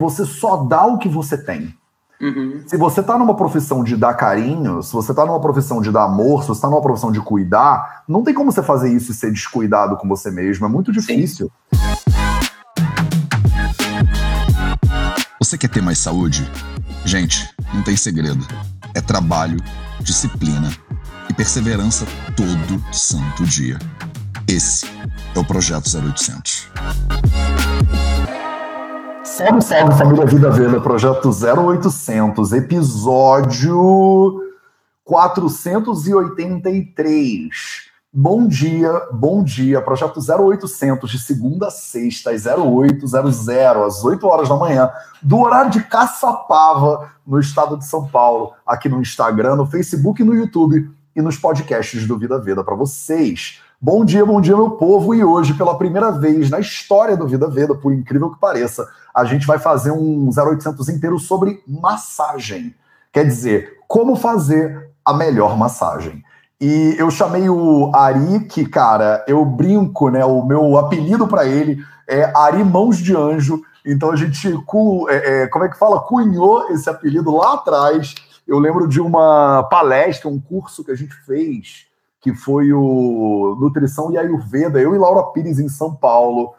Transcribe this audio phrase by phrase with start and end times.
[0.00, 1.74] você só dá o que você tem.
[2.20, 2.62] Uhum.
[2.66, 6.04] Se você está numa profissão de dar carinho, se você está numa profissão de dar
[6.04, 9.14] amor, se você está numa profissão de cuidar, não tem como você fazer isso e
[9.14, 10.66] ser descuidado com você mesmo.
[10.66, 11.50] É muito difícil.
[15.38, 16.50] Você quer ter mais saúde?
[17.04, 18.46] Gente, não tem segredo.
[18.94, 19.58] É trabalho,
[20.00, 20.70] disciplina
[21.28, 22.06] e perseverança
[22.36, 23.78] todo santo dia.
[24.48, 24.86] Esse
[25.34, 26.68] é o Projeto 0800.
[29.36, 34.40] Salve, salve família Vida Verde, projeto 0800, episódio
[35.04, 37.50] 483.
[38.10, 43.46] Bom dia, bom dia, projeto 0800 de segunda a sexta às 0800, às
[44.02, 49.02] 8 horas da manhã, do horário de Caçapava, no estado de São Paulo, aqui no
[49.02, 53.60] Instagram, no Facebook no YouTube e nos podcasts do Vida Veda para vocês.
[53.78, 55.14] Bom dia, bom dia, meu povo.
[55.14, 59.24] E hoje, pela primeira vez na história do Vida Veda, por incrível que pareça, a
[59.24, 62.74] gente vai fazer um 0800 inteiro sobre massagem.
[63.10, 66.22] Quer dizer, como fazer a melhor massagem.
[66.60, 70.24] E eu chamei o Ari, que, cara, eu brinco, né?
[70.24, 73.62] O meu apelido para ele é Ari Mãos de Anjo.
[73.84, 74.48] Então a gente,
[75.08, 76.00] é, é, como é que fala?
[76.00, 78.14] Cunhou esse apelido lá atrás.
[78.46, 81.86] Eu lembro de uma palestra, um curso que a gente fez
[82.26, 86.54] que foi o Nutrição e Ayurveda, eu e Laura Pires em São Paulo.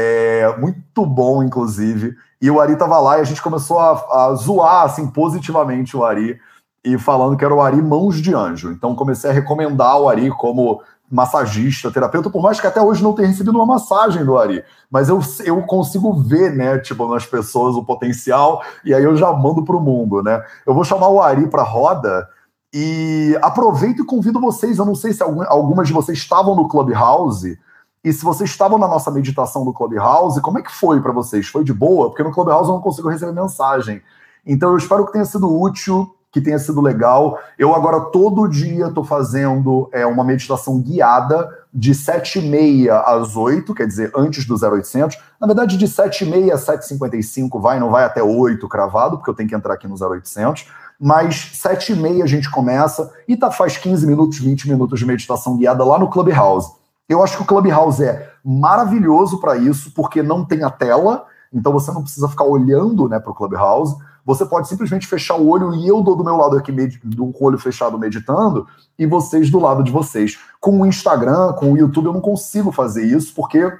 [0.00, 2.14] É, muito bom, inclusive.
[2.40, 6.04] E o Ari tava lá e a gente começou a, a zoar assim, positivamente o
[6.04, 6.38] Ari
[6.84, 8.70] e falando que era o Ari Mãos de Anjo.
[8.70, 13.12] Então comecei a recomendar o Ari como massagista, terapeuta, por mais que até hoje não
[13.12, 14.62] tenha recebido uma massagem do Ari.
[14.88, 19.32] Mas eu, eu consigo ver, né, tipo, nas pessoas o potencial e aí eu já
[19.32, 20.40] mando pro mundo, né?
[20.64, 22.28] Eu vou chamar o Ari pra roda
[22.72, 24.78] e aproveito e convido vocês.
[24.78, 27.58] Eu não sei se algumas de vocês estavam no Clubhouse.
[28.04, 31.48] E se vocês estavam na nossa meditação do Clubhouse, como é que foi para vocês?
[31.48, 32.08] Foi de boa?
[32.08, 34.02] Porque no Clubhouse eu não consigo receber mensagem.
[34.46, 37.38] Então eu espero que tenha sido útil, que tenha sido legal.
[37.58, 43.86] Eu agora todo dia estou fazendo é, uma meditação guiada de 7h30 às 8, quer
[43.86, 45.18] dizer, antes do 0800.
[45.40, 49.48] Na verdade, de 7h30 a 7h55 vai, não vai até 8 cravado, porque eu tenho
[49.48, 50.66] que entrar aqui no 0800
[51.00, 55.06] mas sete e meia a gente começa e tá, faz 15 minutos, 20 minutos de
[55.06, 56.77] meditação guiada lá no Clubhouse.
[57.08, 61.72] Eu acho que o Clubhouse é maravilhoso para isso, porque não tem a tela, então
[61.72, 63.96] você não precisa ficar olhando né, para o Clubhouse.
[64.24, 66.70] Você pode simplesmente fechar o olho e eu dou do meu lado aqui,
[67.02, 68.66] do olho fechado meditando,
[68.98, 70.38] e vocês do lado de vocês.
[70.60, 73.72] Com o Instagram, com o YouTube, eu não consigo fazer isso, porque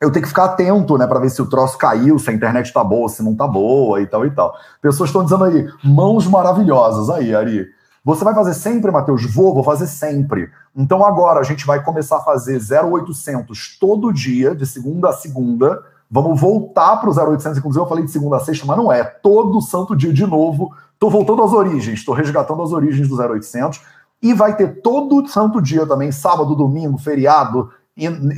[0.00, 2.72] eu tenho que ficar atento, né, para ver se o troço caiu, se a internet
[2.72, 4.54] tá boa, se não tá boa e tal e tal.
[4.80, 7.10] Pessoas estão dizendo aí, mãos maravilhosas.
[7.10, 7.66] Aí, Ari.
[8.04, 9.24] Você vai fazer sempre, Matheus?
[9.34, 10.50] Vou, vou fazer sempre.
[10.76, 15.82] Então agora a gente vai começar a fazer 0800 todo dia, de segunda a segunda.
[16.10, 19.02] Vamos voltar para o 0800, inclusive eu falei de segunda a sexta, mas não é.
[19.02, 20.70] Todo santo dia de novo.
[20.92, 23.80] Estou voltando às origens, estou resgatando as origens do 0800.
[24.22, 27.70] E vai ter todo santo dia também, sábado, domingo, feriado,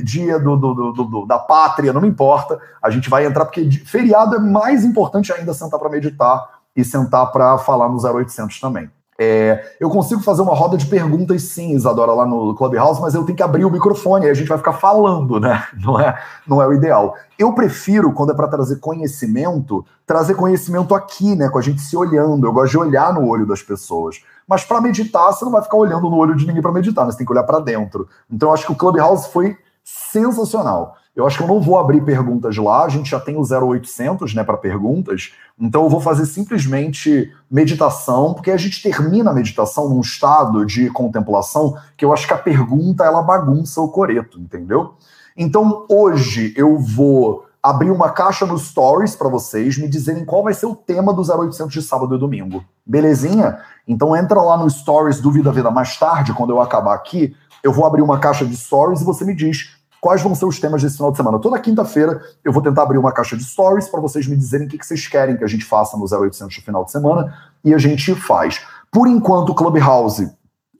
[0.03, 2.57] dia do, do, do, da pátria, não me importa.
[2.81, 7.31] A gente vai entrar, porque feriado é mais importante ainda sentar para meditar e sentar
[7.31, 8.89] para falar no 0800 também.
[9.19, 13.23] É, eu consigo fazer uma roda de perguntas, sim, Isadora, lá no Clubhouse, mas eu
[13.23, 15.63] tenho que abrir o microfone e a gente vai ficar falando, né?
[15.83, 17.15] Não é, não é o ideal.
[17.39, 21.49] Eu prefiro, quando é para trazer conhecimento, trazer conhecimento aqui, né?
[21.49, 22.45] Com a gente se olhando.
[22.45, 24.21] Eu gosto de olhar no olho das pessoas.
[24.47, 27.11] Mas para meditar, você não vai ficar olhando no olho de ninguém para meditar, né?
[27.11, 28.07] você tem que olhar para dentro.
[28.29, 30.95] Então eu acho que o Clubhouse foi sensacional.
[31.17, 34.35] Eu acho que eu não vou abrir perguntas lá, a gente já tem o 0800,
[34.35, 35.33] né, para perguntas.
[35.59, 40.91] Então eu vou fazer simplesmente meditação, porque a gente termina a meditação num estado de
[40.91, 44.93] contemplação que eu acho que a pergunta ela bagunça o coreto, entendeu?
[45.35, 50.53] Então hoje eu vou abrir uma caixa no Stories para vocês me dizerem qual vai
[50.53, 52.63] ser o tema do 0800 de sábado e domingo.
[52.85, 53.57] Belezinha?
[53.87, 57.73] Então entra lá no Stories do Vida Vida mais tarde, quando eu acabar aqui, eu
[57.73, 60.81] vou abrir uma caixa de Stories e você me diz quais vão ser os temas
[60.81, 61.39] desse final de semana.
[61.39, 64.69] Toda quinta-feira eu vou tentar abrir uma caixa de Stories para vocês me dizerem o
[64.69, 67.33] que vocês querem que a gente faça no 0800 no final de semana
[67.63, 68.61] e a gente faz.
[68.91, 70.31] Por enquanto, o Clubhouse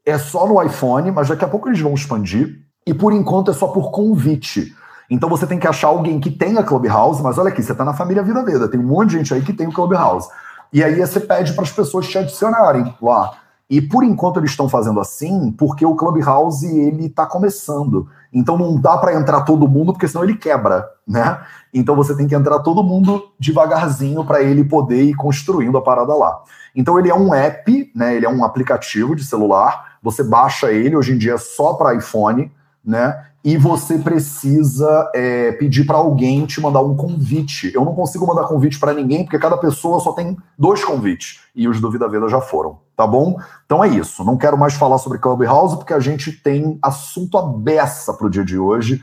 [0.06, 2.62] é só no iPhone, mas daqui a pouco eles vão expandir.
[2.86, 4.74] E por enquanto é só por convite.
[5.10, 7.94] Então você tem que achar alguém que tenha Clubhouse, mas olha aqui, você está na
[7.94, 10.30] família Vida Veda, tem um monte de gente aí que tem o Clubhouse.
[10.72, 13.34] E aí você pede para as pessoas te adicionarem lá.
[13.70, 18.08] E por enquanto eles estão fazendo assim, porque o Clubhouse ele está começando.
[18.32, 21.40] Então não dá para entrar todo mundo, porque senão ele quebra, né?
[21.74, 26.14] Então você tem que entrar todo mundo devagarzinho para ele poder ir construindo a parada
[26.14, 26.42] lá.
[26.74, 28.16] Então ele é um app, né?
[28.16, 29.98] Ele é um aplicativo de celular.
[30.02, 32.50] Você baixa ele, hoje em dia é só para iPhone,
[32.86, 33.22] né?
[33.48, 37.72] E você precisa é, pedir para alguém te mandar um convite.
[37.74, 41.40] Eu não consigo mandar convite para ninguém, porque cada pessoa só tem dois convites.
[41.56, 43.40] E os do Vida Veda já foram, tá bom?
[43.66, 44.22] Então é isso.
[44.26, 48.44] Não quero mais falar sobre Clubhouse, porque a gente tem assunto a beça pro dia
[48.44, 49.02] de hoje.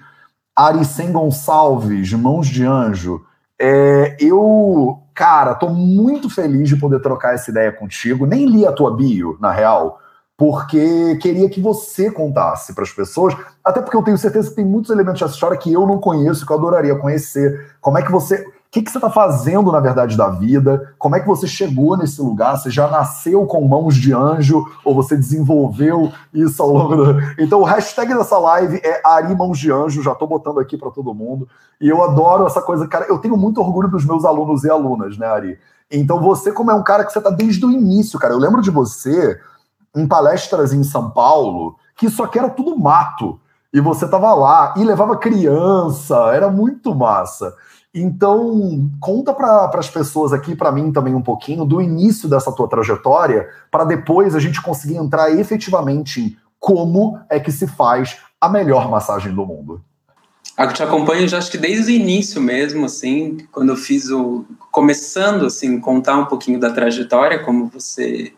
[0.54, 3.24] Aricem Gonçalves, Mãos de Anjo.
[3.58, 8.26] É, eu, cara, tô muito feliz de poder trocar essa ideia contigo.
[8.26, 10.00] Nem li a tua bio, na real
[10.36, 14.64] porque queria que você contasse para as pessoas, até porque eu tenho certeza que tem
[14.64, 17.74] muitos elementos dessa história que eu não conheço, que eu adoraria conhecer.
[17.80, 18.44] Como é que você.
[18.44, 20.92] O que, que você está fazendo, na verdade, da vida?
[20.98, 22.56] Como é que você chegou nesse lugar?
[22.58, 27.20] Você já nasceu com mãos de anjo ou você desenvolveu isso ao longo do.
[27.38, 30.90] Então, o hashtag dessa live é Ari Mãos de Anjo, já estou botando aqui para
[30.90, 31.48] todo mundo.
[31.80, 33.06] E eu adoro essa coisa, cara.
[33.08, 35.58] Eu tenho muito orgulho dos meus alunos e alunas, né, Ari?
[35.88, 38.60] Então, você, como é um cara que você está desde o início, cara, eu lembro
[38.60, 39.38] de você
[39.94, 43.40] em palestras em São Paulo que só que era tudo mato.
[43.72, 47.54] E você tava lá e levava criança, era muito massa.
[47.92, 52.68] Então, conta para as pessoas aqui, para mim também um pouquinho, do início dessa tua
[52.68, 58.48] trajetória, para depois a gente conseguir entrar efetivamente em como é que se faz a
[58.48, 59.80] melhor massagem do mundo.
[60.56, 64.44] Eu te acompanho já acho que desde o início mesmo, assim, quando eu fiz o.
[64.70, 68.32] começando, assim, contar um pouquinho da trajetória, como você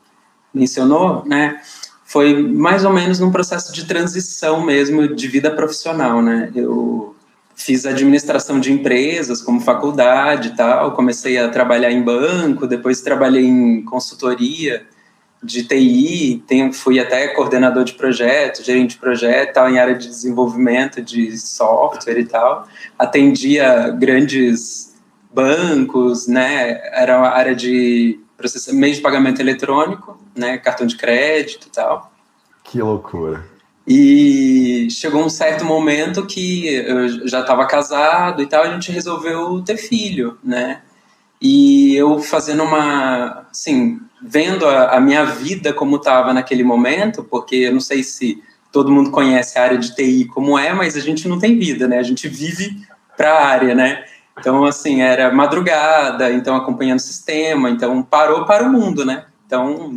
[0.56, 1.60] mencionou, né,
[2.04, 6.50] foi mais ou menos num processo de transição mesmo de vida profissional, né?
[6.54, 7.14] Eu
[7.54, 13.44] fiz administração de empresas como faculdade e tal, comecei a trabalhar em banco, depois trabalhei
[13.44, 14.86] em consultoria
[15.42, 21.02] de TI, fui até coordenador de projeto, gerente de projeto, tal, em área de desenvolvimento
[21.02, 22.66] de software e tal.
[22.98, 24.94] Atendia grandes
[25.32, 26.80] bancos, né?
[26.92, 28.20] Era uma área de
[28.72, 32.12] meio de pagamento eletrônico, né, cartão de crédito e tal.
[32.64, 33.44] Que loucura.
[33.86, 39.62] E chegou um certo momento que eu já estava casado e tal, a gente resolveu
[39.62, 40.82] ter filho, né?
[41.40, 47.56] E eu fazendo uma, assim, vendo a, a minha vida como estava naquele momento, porque
[47.56, 48.42] eu não sei se
[48.72, 51.86] todo mundo conhece a área de TI como é, mas a gente não tem vida,
[51.86, 51.98] né?
[51.98, 52.76] A gente vive
[53.16, 54.04] para a área, né?
[54.38, 59.24] Então, assim, era madrugada, então acompanhando o sistema, então parou para o mundo, né?
[59.46, 59.94] Então,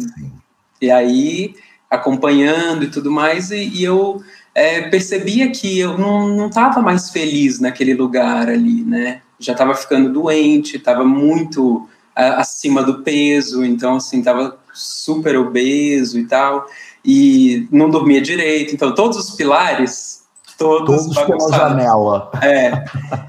[0.81, 1.55] e aí
[1.89, 4.21] acompanhando e tudo mais, e, e eu
[4.53, 9.21] é, percebia que eu não estava mais feliz naquele lugar ali, né?
[9.39, 16.25] Já estava ficando doente, estava muito acima do peso, então, assim, estava super obeso e
[16.25, 16.65] tal,
[17.03, 20.23] e não dormia direito, então todos os pilares,
[20.57, 22.31] todos, todos pela janela.
[22.41, 22.71] É.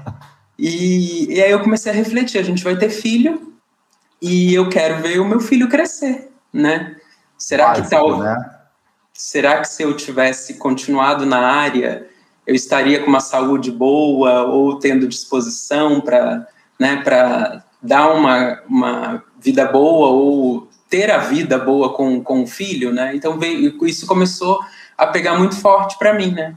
[0.63, 3.51] E, e aí eu comecei a refletir, a gente vai ter filho
[4.21, 6.97] e eu quero ver o meu filho crescer, né?
[7.35, 8.37] Será que tal, né?
[9.11, 12.07] será que se eu tivesse continuado na área,
[12.45, 16.47] eu estaria com uma saúde boa ou tendo disposição para,
[16.79, 17.03] né,
[17.81, 23.15] dar uma, uma vida boa ou ter a vida boa com, com o filho, né?
[23.15, 24.59] Então veio, isso começou
[24.95, 26.55] a pegar muito forte para mim, né?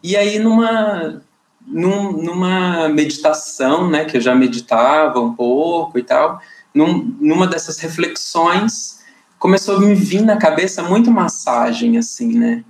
[0.00, 1.20] E aí numa
[1.66, 6.40] num, numa meditação, né, que eu já meditava um pouco e tal,
[6.74, 9.02] num, numa dessas reflexões
[9.42, 12.62] começou a me vir na cabeça muito massagem, assim, né?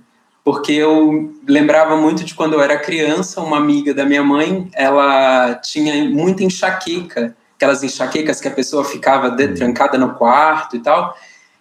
[0.43, 5.53] Porque eu lembrava muito de quando eu era criança, uma amiga da minha mãe, ela
[5.55, 11.15] tinha muita enxaqueca, aquelas enxaquecas que a pessoa ficava de, trancada no quarto e tal.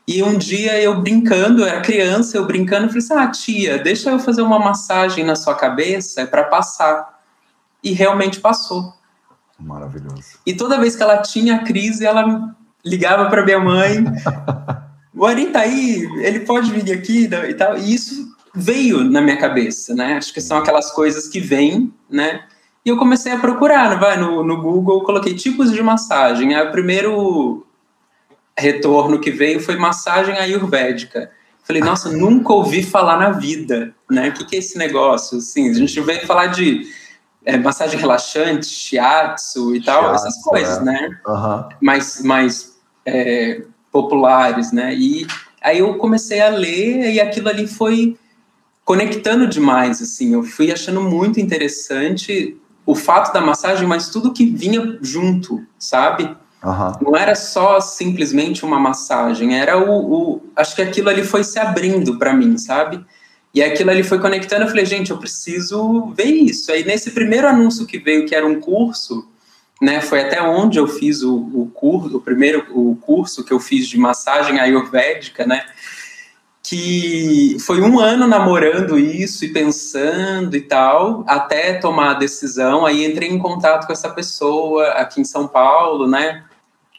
[0.08, 4.10] E um dia eu brincando, eu era criança, eu brincando, falei assim: ah, tia, deixa
[4.10, 7.11] eu fazer uma massagem na sua cabeça para passar
[7.82, 8.94] e realmente passou.
[9.58, 10.38] Maravilhoso.
[10.46, 14.04] E toda vez que ela tinha crise, ela ligava para minha mãe.
[15.14, 17.78] o Ari tá aí, ele pode vir aqui e tal.
[17.78, 20.14] E isso veio na minha cabeça, né?
[20.14, 22.44] Acho que são aquelas coisas que vêm, né?
[22.84, 26.54] E eu comecei a procurar, vai no, no Google, coloquei tipos de massagem.
[26.54, 27.64] Aí o primeiro
[28.58, 31.30] retorno que veio foi massagem ayurvédica.
[31.62, 34.28] Falei, nossa, nunca ouvi falar na vida, né?
[34.28, 35.38] O que, que é esse negócio?
[35.38, 36.84] Assim, a gente veio falar de
[37.44, 40.82] é, massagem relaxante, shiatsu e tal, shiatsu, essas coisas, é.
[40.82, 41.20] né?
[41.26, 41.68] Uhum.
[41.80, 44.94] Mais, mais é, populares, né?
[44.94, 45.26] E
[45.60, 48.16] aí eu comecei a ler e aquilo ali foi
[48.84, 50.34] conectando demais, assim.
[50.34, 56.36] Eu fui achando muito interessante o fato da massagem, mas tudo que vinha junto, sabe?
[56.62, 56.92] Uhum.
[57.02, 61.58] Não era só simplesmente uma massagem, era o, o acho que aquilo ali foi se
[61.58, 63.04] abrindo para mim, sabe?
[63.54, 66.72] E aquilo ali foi conectando, eu falei, gente, eu preciso ver isso.
[66.72, 69.28] Aí nesse primeiro anúncio que veio, que era um curso,
[69.80, 73.60] né, foi até onde eu fiz o, o curso, o primeiro o curso que eu
[73.60, 75.64] fiz de massagem ayurvédica, né?
[76.62, 82.86] que foi um ano namorando isso e pensando e tal, até tomar a decisão.
[82.86, 86.44] Aí entrei em contato com essa pessoa aqui em São Paulo, né?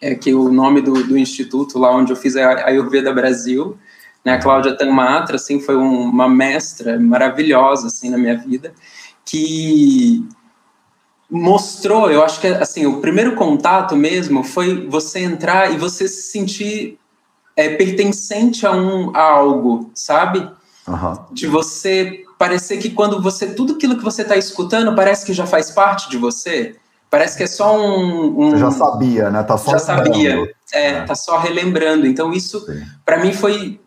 [0.01, 3.77] É, que o nome do, do instituto lá onde eu fiz é Ayurveda Brasil,
[4.23, 4.33] né?
[4.33, 8.73] A Cláudia Tanmatra, assim, foi um, uma mestra maravilhosa, assim, na minha vida,
[9.25, 10.25] que
[11.29, 16.31] mostrou, eu acho que, assim, o primeiro contato mesmo foi você entrar e você se
[16.31, 16.99] sentir
[17.55, 20.47] é, pertencente a, um, a algo, sabe?
[20.87, 21.17] Uhum.
[21.31, 25.45] De você parecer que quando você tudo aquilo que você está escutando parece que já
[25.45, 26.75] faz parte de você.
[27.09, 28.39] Parece que é só um.
[28.39, 29.43] um já sabia, né?
[29.43, 30.51] Tá só já sabia.
[30.73, 32.07] É, é, tá só relembrando.
[32.07, 32.65] Então, isso,
[33.05, 33.79] para mim, foi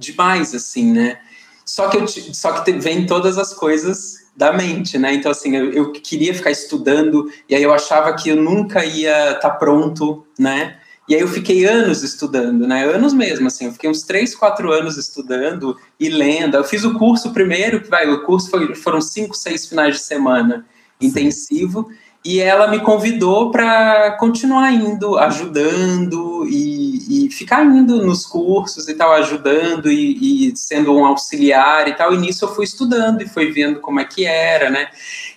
[0.00, 1.18] demais, assim, né?
[1.64, 5.14] Só que, eu, só que vem todas as coisas da mente, né?
[5.14, 9.32] Então, assim, eu, eu queria ficar estudando, e aí eu achava que eu nunca ia
[9.32, 10.78] estar tá pronto, né?
[11.08, 12.84] E aí eu fiquei anos estudando, né?
[12.84, 13.66] Anos mesmo, assim.
[13.66, 16.56] Eu fiquei uns três, quatro anos estudando e lendo.
[16.56, 20.02] Eu fiz o curso primeiro, que vai, o curso foi, foram cinco, seis finais de
[20.02, 20.64] semana
[21.00, 21.90] intensivo.
[22.22, 28.94] E ela me convidou para continuar indo, ajudando e, e, ficar indo nos cursos e
[28.94, 32.12] tal, ajudando e, e, sendo um auxiliar e tal.
[32.12, 34.88] E nisso eu fui estudando e fui vendo como é que era, né?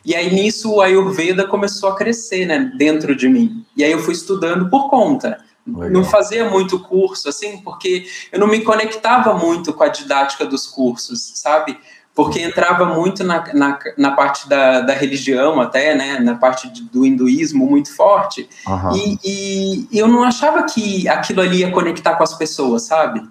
[0.04, 3.66] E aí nisso o Ayurveda começou a crescer, né, dentro de mim.
[3.78, 5.40] E aí eu fui estudando por conta.
[5.66, 5.90] Legal.
[5.90, 10.68] Não fazia muito curso, assim, porque eu não me conectava muito com a didática dos
[10.68, 11.78] cursos, sabe?
[12.16, 16.20] Porque entrava muito na, na, na parte da, da religião, até, né?
[16.20, 18.48] Na parte de, do hinduísmo muito forte.
[18.68, 18.96] Uhum.
[18.96, 23.24] E, e, eu não achava que aquilo ali ia conectar com as pessoas, sabe?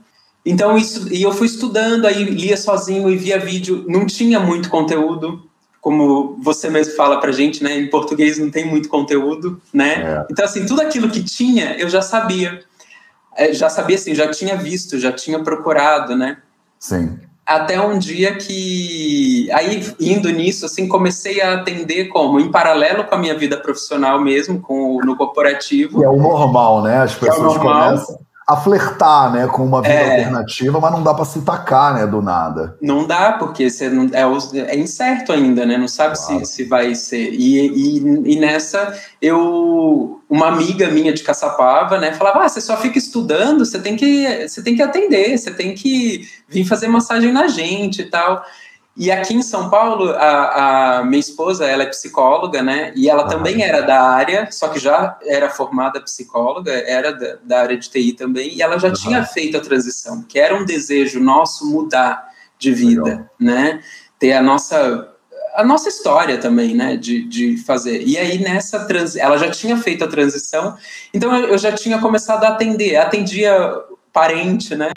[0.44, 4.68] Então, isso, e eu fui estudando, aí lia sozinho e via vídeo, não tinha muito
[4.68, 5.48] conteúdo,
[5.80, 7.78] como você mesmo fala pra gente, né?
[7.78, 9.94] Em português não tem muito conteúdo, né?
[9.94, 10.26] É.
[10.30, 12.64] Então, assim, tudo aquilo que tinha, eu já sabia.
[13.36, 16.38] É, já sabia, assim, já tinha visto, já tinha procurado, né?
[16.78, 17.18] Sim.
[17.44, 22.38] Até um dia que, aí, indo nisso, assim, comecei a atender como?
[22.38, 25.99] Em paralelo com a minha vida profissional mesmo, com, no corporativo.
[25.99, 26.99] Que é o normal, né?
[26.99, 28.18] As pessoas é começam
[28.52, 32.06] a flertar, né, com uma vida é, alternativa, mas não dá para se tacar, né,
[32.06, 32.76] do nada.
[32.80, 34.23] Não dá, porque você não, é,
[34.73, 36.44] é incerto ainda, né, não sabe claro.
[36.44, 37.32] se, se vai ser.
[37.32, 42.76] E, e, e, nessa, eu, uma amiga minha de Caçapava, né, falava, ah, você só
[42.76, 47.32] fica estudando, você tem que, você tem que atender, você tem que vir fazer massagem
[47.32, 48.44] na gente e tal.
[48.94, 52.92] E aqui em São Paulo, a, a, minha esposa, ela é psicóloga, né?
[52.94, 57.38] E ela ah, também era da área, só que já era formada psicóloga, era da,
[57.42, 58.94] da área de TI também, e ela já uhum.
[58.94, 63.30] tinha feito a transição, que era um desejo nosso mudar de vida, Legal.
[63.40, 63.80] né?
[64.18, 65.08] Ter a nossa
[65.54, 68.02] a nossa história também, né, de, de fazer.
[68.06, 70.76] E aí nessa trans, ela já tinha feito a transição,
[71.12, 73.54] então eu já tinha começado a atender, atendia
[74.12, 74.90] parente, né,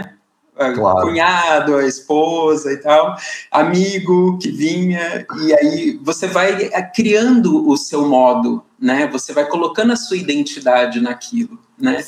[0.55, 1.01] claro.
[1.01, 3.15] cunhado, a esposa e tal,
[3.51, 9.07] amigo que vinha, e aí você vai eh, criando o seu modo, né?
[9.12, 12.03] Você vai colocando a sua identidade naquilo, né?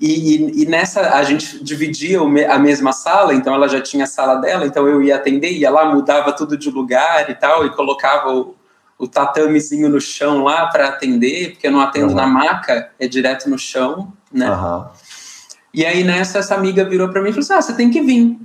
[0.00, 4.36] E, e, nessa a gente dividia a mesma sala, então ela já tinha a sala
[4.36, 8.32] dela, então eu ia atender, ia lá, mudava tudo de lugar e tal, e colocava
[8.32, 8.54] o,
[8.96, 12.14] o tatamezinho no chão lá para atender, porque eu não atendo uhum.
[12.14, 14.50] na maca, é direto no chão, né?
[14.50, 14.86] Uhum.
[15.72, 18.00] E aí nessa, essa amiga virou para mim e falou assim: ah, você tem que
[18.00, 18.38] vir.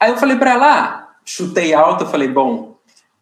[0.00, 2.76] Aí eu falei para ela, ah, chutei alto, eu falei, bom,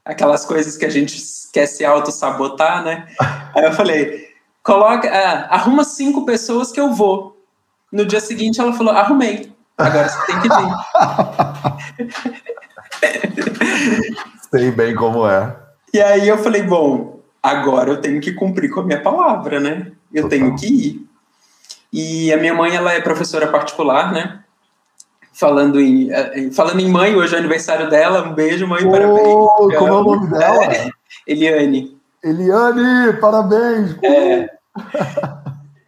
[0.05, 3.07] aquelas coisas que a gente quer se auto-sabotar, né?
[3.55, 4.29] aí eu falei,
[4.63, 7.41] coloca, ah, arruma cinco pessoas que eu vou.
[7.93, 9.53] No dia seguinte ela falou, arrumei.
[9.77, 10.73] Agora você tem que vir.
[14.51, 15.57] Sei bem como é.
[15.93, 19.93] E aí eu falei, bom, agora eu tenho que cumprir com a minha palavra, né?
[20.13, 20.39] Eu Total.
[20.39, 21.12] tenho que ir.
[21.93, 24.41] E a minha mãe, ela é professora particular, né?
[25.33, 28.23] Falando em, eh, falando em mãe, hoje é aniversário dela.
[28.23, 29.79] Um beijo, mãe, oh, parabéns.
[29.79, 30.65] Como é o nome dela?
[30.65, 30.91] É,
[31.27, 31.99] Eliane.
[32.23, 33.97] Eliane, parabéns!
[34.03, 34.49] É.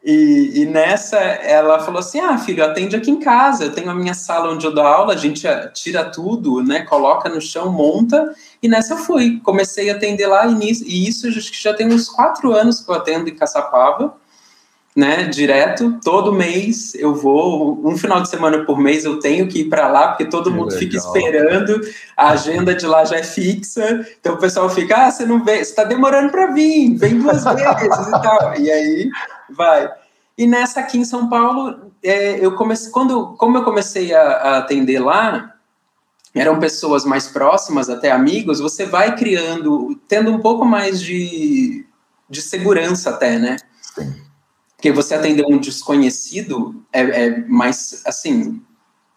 [0.06, 3.64] E, e, nessa, ela falou assim: Ah, filho, atende aqui em casa.
[3.64, 6.82] Eu tenho a minha sala onde eu dou aula, a gente tira tudo, né?
[6.82, 8.34] Coloca no chão, monta.
[8.62, 9.40] E nessa eu fui.
[9.42, 12.94] Comecei a atender lá, e, nisso, e isso já tem uns quatro anos que eu
[12.94, 14.14] atendo em Caçapava
[14.94, 19.62] né, direto, todo mês eu vou, um final de semana por mês eu tenho que
[19.62, 20.78] ir para lá, porque todo que mundo legal.
[20.78, 21.80] fica esperando,
[22.16, 25.56] a agenda de lá já é fixa, então o pessoal fica, ah, você não vem,
[25.56, 29.10] você está demorando para vir, vem duas vezes e tal, e aí
[29.50, 29.90] vai.
[30.38, 34.58] E nessa aqui em São Paulo, é, eu comecei, quando, como eu comecei a, a
[34.58, 35.54] atender lá,
[36.32, 41.84] eram pessoas mais próximas, até amigos, você vai criando, tendo um pouco mais de,
[42.30, 43.56] de segurança até, né?
[43.80, 44.23] Sim
[44.84, 48.60] porque você atender um desconhecido é, é mais, assim,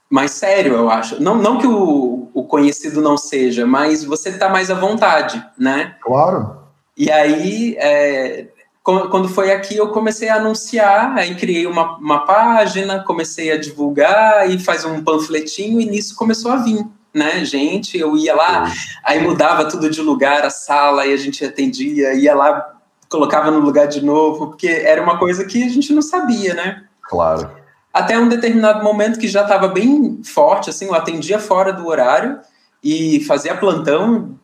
[0.09, 1.21] mais sério, eu acho.
[1.21, 5.97] Não, não que o, o conhecido não seja, mas você está mais à vontade, né?
[6.01, 6.55] Claro.
[6.95, 8.47] E aí, é,
[8.81, 14.49] quando foi aqui, eu comecei a anunciar, aí criei uma, uma página, comecei a divulgar
[14.49, 17.97] e faz um panfletinho, e nisso começou a vir, né, gente?
[17.97, 18.71] Eu ia lá,
[19.03, 22.76] aí mudava tudo de lugar, a sala, e a gente atendia, ia lá,
[23.09, 26.83] colocava no lugar de novo, porque era uma coisa que a gente não sabia, né?
[27.03, 27.49] Claro.
[27.93, 32.39] Até um determinado momento que já estava bem forte, assim, eu atendia fora do horário
[32.83, 34.37] e fazia plantão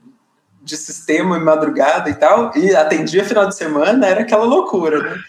[0.62, 5.20] de sistema em madrugada e tal, e atendia final de semana, era aquela loucura, né?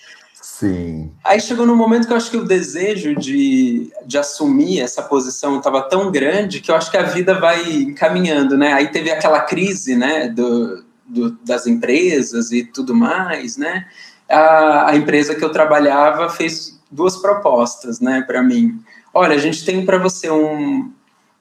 [0.40, 1.12] Sim.
[1.24, 5.58] Aí chegou num momento que eu acho que o desejo de, de assumir essa posição
[5.58, 8.72] estava tão grande que eu acho que a vida vai encaminhando, né?
[8.72, 13.87] Aí teve aquela crise, né, do, do das empresas e tudo mais, né?
[14.28, 18.80] A, a empresa que eu trabalhava fez duas propostas, né, para mim.
[19.12, 20.92] Olha, a gente tem para você um,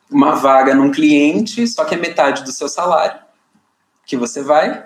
[0.10, 3.20] uma vaga num cliente, só que é metade do seu salário
[4.06, 4.86] que você vai,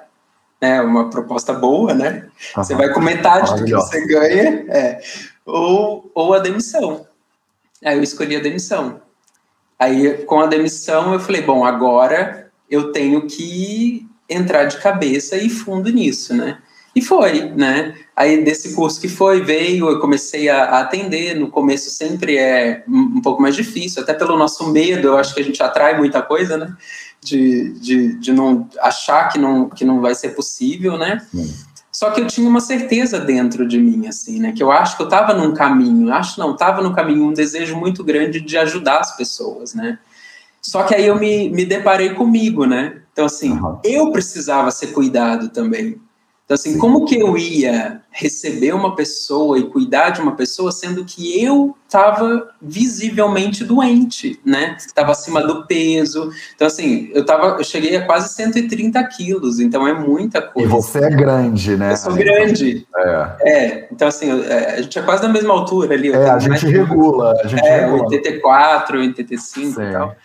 [0.61, 2.27] né, uma proposta boa, né?
[2.55, 2.63] Uhum.
[2.63, 4.99] Você vai com metade do que você ganha, é,
[5.45, 7.07] ou, ou a demissão.
[7.83, 9.01] Aí eu escolhi a demissão.
[9.79, 15.49] Aí, com a demissão, eu falei, bom, agora eu tenho que entrar de cabeça e
[15.49, 16.57] fundo nisso, né?
[16.95, 17.93] E foi, né?
[18.15, 21.35] Aí desse curso que foi, veio, eu comecei a, a, atender.
[21.35, 25.41] No começo sempre é um, pouco mais difícil, até pelo nosso medo, eu acho que
[25.41, 26.75] a gente atrai muita coisa, né?
[27.21, 31.21] de, de, de não achar que não, que não vai ser possível, né?
[31.31, 31.53] Sim.
[31.91, 34.51] Só que eu tinha uma certeza dentro de mim, assim, né?
[34.51, 37.75] Que eu acho que eu estava num caminho, acho não, estava no caminho, um desejo
[37.75, 39.97] muito grande de ajudar as pessoas, né?
[40.61, 43.01] Só que aí eu me, me deparei comigo, né?
[43.17, 43.79] Então, assim, uhum.
[43.83, 45.99] eu precisava ser cuidado também.
[46.45, 51.03] Então, assim, como que eu ia receber uma pessoa e cuidar de uma pessoa, sendo
[51.03, 54.77] que eu estava visivelmente doente, né?
[54.77, 56.31] Estava acima do peso.
[56.55, 60.69] Então, assim, eu, tava, eu cheguei a quase 130 quilos, então é muita coisa.
[60.69, 61.93] E você é grande, né?
[61.93, 62.87] Eu sou grande.
[62.95, 63.35] É.
[63.41, 66.11] é então, assim, é, a gente é quase da mesma altura ali.
[66.11, 67.33] É, a gente regula.
[67.43, 68.03] A gente é, regula.
[68.03, 69.81] 84, 85 Sim.
[69.81, 70.15] e tal.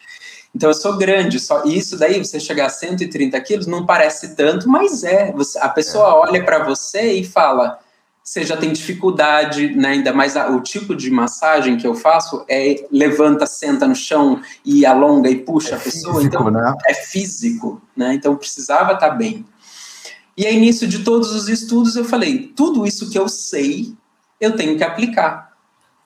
[0.55, 4.69] Então eu sou grande, só isso daí você chegar a 130 quilos não parece tanto,
[4.69, 5.33] mas é.
[5.33, 6.29] Você, a pessoa é.
[6.29, 7.79] olha para você e fala:
[8.23, 9.89] você já tem dificuldade, né?
[9.89, 14.41] ainda mais a, o tipo de massagem que eu faço é levanta, senta no chão
[14.65, 16.17] e alonga e puxa é a pessoa.
[16.17, 16.75] Físico, então né?
[16.87, 18.15] é físico, né?
[18.15, 19.45] Então precisava estar tá bem.
[20.37, 23.95] E aí, início de todos os estudos, eu falei: tudo isso que eu sei,
[24.41, 25.53] eu tenho que aplicar.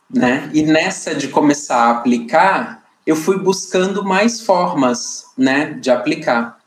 [0.09, 0.49] Né?
[0.55, 6.59] E nessa de começar a aplicar, eu fui buscando mais formas, né, de aplicar.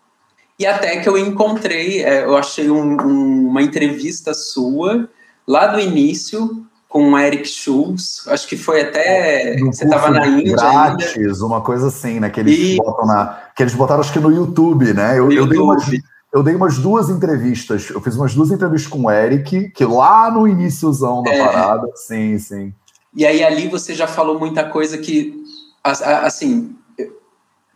[0.58, 5.10] E até que eu encontrei, é, eu achei um, um, uma entrevista sua
[5.48, 10.26] lá do início com o Eric Schultz, acho que foi até no você estava na
[10.26, 11.46] Índia grátis, ainda.
[11.46, 12.78] uma coisa assim, né, que eles e...
[12.78, 15.20] botam na, que eles botaram acho que no YouTube, né?
[15.20, 15.86] Eu, eu dei umas
[16.32, 20.30] eu dei umas duas entrevistas, eu fiz umas duas entrevistas com o Eric, que lá
[20.30, 21.44] no iníciozão da é.
[21.44, 22.74] parada, sim, sim.
[23.16, 25.39] E aí ali você já falou muita coisa que
[25.84, 26.76] assim,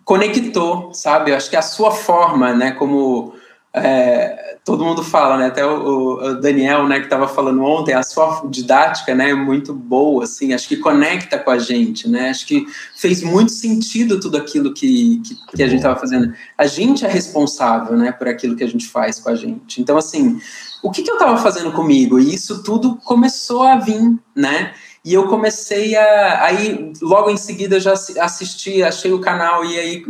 [0.03, 1.31] conectou, sabe?
[1.31, 3.33] Eu acho que a sua forma, né, como
[3.73, 8.03] é, todo mundo fala, né, até o, o Daniel, né, que estava falando ontem, a
[8.03, 12.45] sua didática, né, é muito boa, assim, acho que conecta com a gente, né, acho
[12.45, 16.33] que fez muito sentido tudo aquilo que, que, que a gente estava fazendo.
[16.57, 19.81] A gente é responsável, né, por aquilo que a gente faz com a gente.
[19.81, 20.39] Então, assim,
[20.83, 22.19] o que, que eu estava fazendo comigo?
[22.19, 26.45] E isso tudo começou a vir, né, e eu comecei a.
[26.45, 30.05] Aí, logo em seguida, já assisti, achei o canal e aí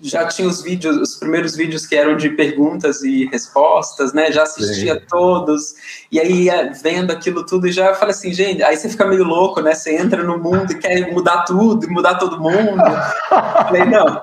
[0.00, 4.32] já tinha os vídeos, os primeiros vídeos que eram de perguntas e respostas, né?
[4.32, 5.06] Já assistia Sim.
[5.08, 5.74] todos,
[6.10, 6.48] e aí
[6.82, 9.74] vendo aquilo tudo, e já falei assim, gente, aí você fica meio louco, né?
[9.74, 12.82] Você entra no mundo e quer mudar tudo, mudar todo mundo.
[13.30, 14.22] falei, não,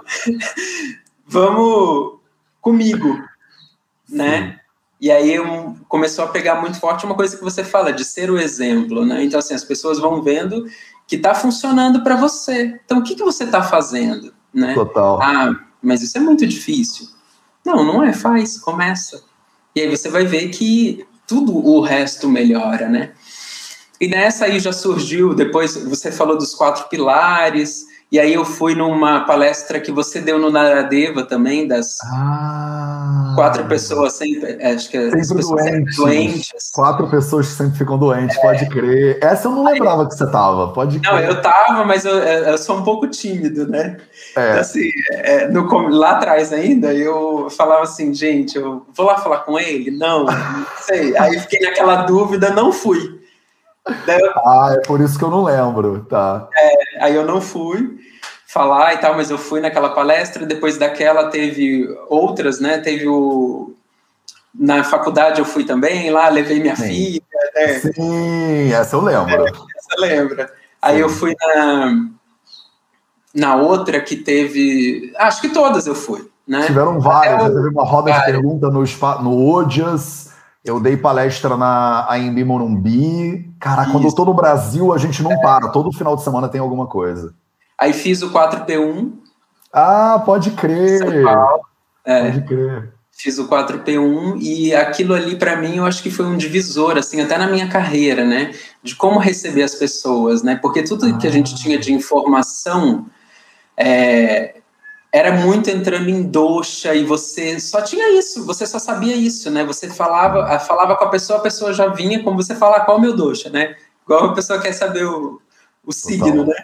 [1.25, 2.19] vamos
[2.61, 3.17] comigo,
[4.09, 4.59] né?
[4.99, 5.35] E aí
[5.87, 9.23] começou a pegar muito forte uma coisa que você fala, de ser o exemplo, né?
[9.23, 10.65] Então, assim, as pessoas vão vendo
[11.07, 12.79] que está funcionando para você.
[12.83, 14.73] Então, o que, que você está fazendo, né?
[14.73, 15.21] Total.
[15.21, 17.07] Ah, mas isso é muito difícil.
[17.65, 19.23] Não, não é, faz, começa.
[19.75, 23.13] E aí você vai ver que tudo o resto melhora, né?
[24.01, 28.73] E nessa aí já surgiu, depois você falou dos quatro pilares, e aí eu fui
[28.73, 34.89] numa palestra que você deu no Naradeva também, das ah, quatro pessoas sempre, é, acho
[34.89, 35.95] que sempre as pessoas doentes.
[35.95, 36.71] doentes.
[36.73, 38.41] Quatro pessoas que sempre ficam doentes, é.
[38.41, 39.19] pode crer.
[39.21, 41.13] Essa eu não lembrava aí, que você tava, pode crer.
[41.13, 43.97] Não, eu tava, mas eu, eu sou um pouco tímido, né?
[44.35, 44.49] É.
[44.49, 49.41] Então, assim, é, no, lá atrás ainda, eu falava assim, gente, eu vou lá falar
[49.41, 49.91] com ele?
[49.91, 51.15] Não, não sei.
[51.15, 53.19] Aí fiquei naquela dúvida, não fui.
[54.07, 54.31] Eu...
[54.45, 56.47] Ah, é por isso que eu não lembro, tá.
[56.55, 57.97] É, aí eu não fui.
[58.47, 62.79] falar e tal, mas eu fui naquela palestra, depois daquela teve outras, né?
[62.79, 63.73] Teve o.
[64.53, 66.87] Na faculdade eu fui também lá, levei minha Sim.
[66.87, 67.21] filha.
[67.55, 67.67] Né?
[67.79, 69.45] Sim, essa eu lembro.
[69.45, 70.51] É, essa lembra.
[70.81, 72.05] Aí eu fui na,
[73.33, 75.13] na outra que teve.
[75.17, 76.27] Acho que todas eu fui.
[76.47, 76.65] Né?
[76.65, 78.83] Tiveram várias, já teve uma roda de pergunta no,
[79.21, 80.28] no Odias.
[80.69, 83.51] Eu dei palestra na AMB Morumbi.
[83.59, 83.91] Cara, Isso.
[83.91, 85.41] quando eu tô no Brasil, a gente não é.
[85.41, 85.69] para.
[85.69, 87.33] Todo final de semana tem alguma coisa.
[87.79, 89.11] Aí fiz o 4P1.
[89.73, 91.01] Ah, pode crer.
[92.05, 92.93] É, pode crer.
[93.11, 97.19] Fiz o 4P1 e aquilo ali para mim eu acho que foi um divisor assim
[97.19, 98.51] até na minha carreira, né?
[98.83, 100.55] De como receber as pessoas, né?
[100.55, 101.17] Porque tudo ah.
[101.17, 103.07] que a gente tinha de informação
[103.75, 104.58] é,
[105.11, 109.63] era muito entrando em doxa e você só tinha isso, você só sabia isso, né?
[109.65, 112.99] Você falava, falava com a pessoa, a pessoa já vinha como você falar qual é
[112.99, 113.75] o meu doxa, né?
[114.03, 115.41] Igual a pessoa quer saber o,
[115.85, 116.55] o signo, né?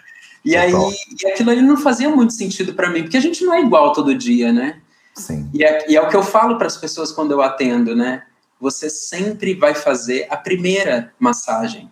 [0.44, 0.88] E Total.
[0.88, 3.60] aí, e aquilo ali não fazia muito sentido para mim, porque a gente não é
[3.60, 4.80] igual todo dia, né?
[5.14, 5.50] Sim.
[5.52, 8.22] E é, e é o que eu falo para as pessoas quando eu atendo, né?
[8.60, 11.90] Você sempre vai fazer a primeira massagem.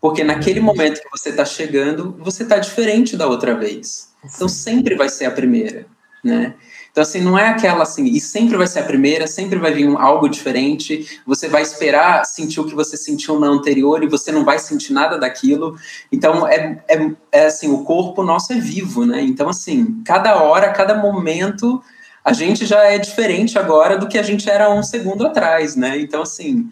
[0.00, 4.12] Porque naquele momento que você está chegando, você está diferente da outra vez.
[4.24, 5.86] Então sempre vai ser a primeira,
[6.22, 6.54] né?
[6.90, 9.88] Então, assim, não é aquela assim, e sempre vai ser a primeira, sempre vai vir
[9.88, 14.32] um, algo diferente, você vai esperar sentir o que você sentiu na anterior e você
[14.32, 15.76] não vai sentir nada daquilo.
[16.10, 19.22] Então, é, é, é assim, o corpo nosso é vivo, né?
[19.22, 21.80] Então, assim, cada hora, cada momento,
[22.24, 26.00] a gente já é diferente agora do que a gente era um segundo atrás, né?
[26.00, 26.68] Então, assim,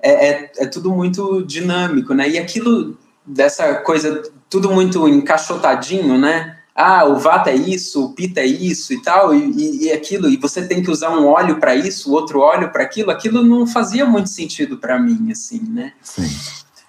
[0.00, 2.28] é, é, é tudo muito dinâmico, né?
[2.28, 6.58] E aquilo, dessa coisa, tudo muito encaixotadinho, né?
[6.80, 10.36] ah, o vata é isso, o pita é isso e tal, e, e aquilo, e
[10.36, 14.06] você tem que usar um óleo para isso, outro óleo para aquilo, aquilo não fazia
[14.06, 15.92] muito sentido para mim, assim, né?
[16.00, 16.30] Sim.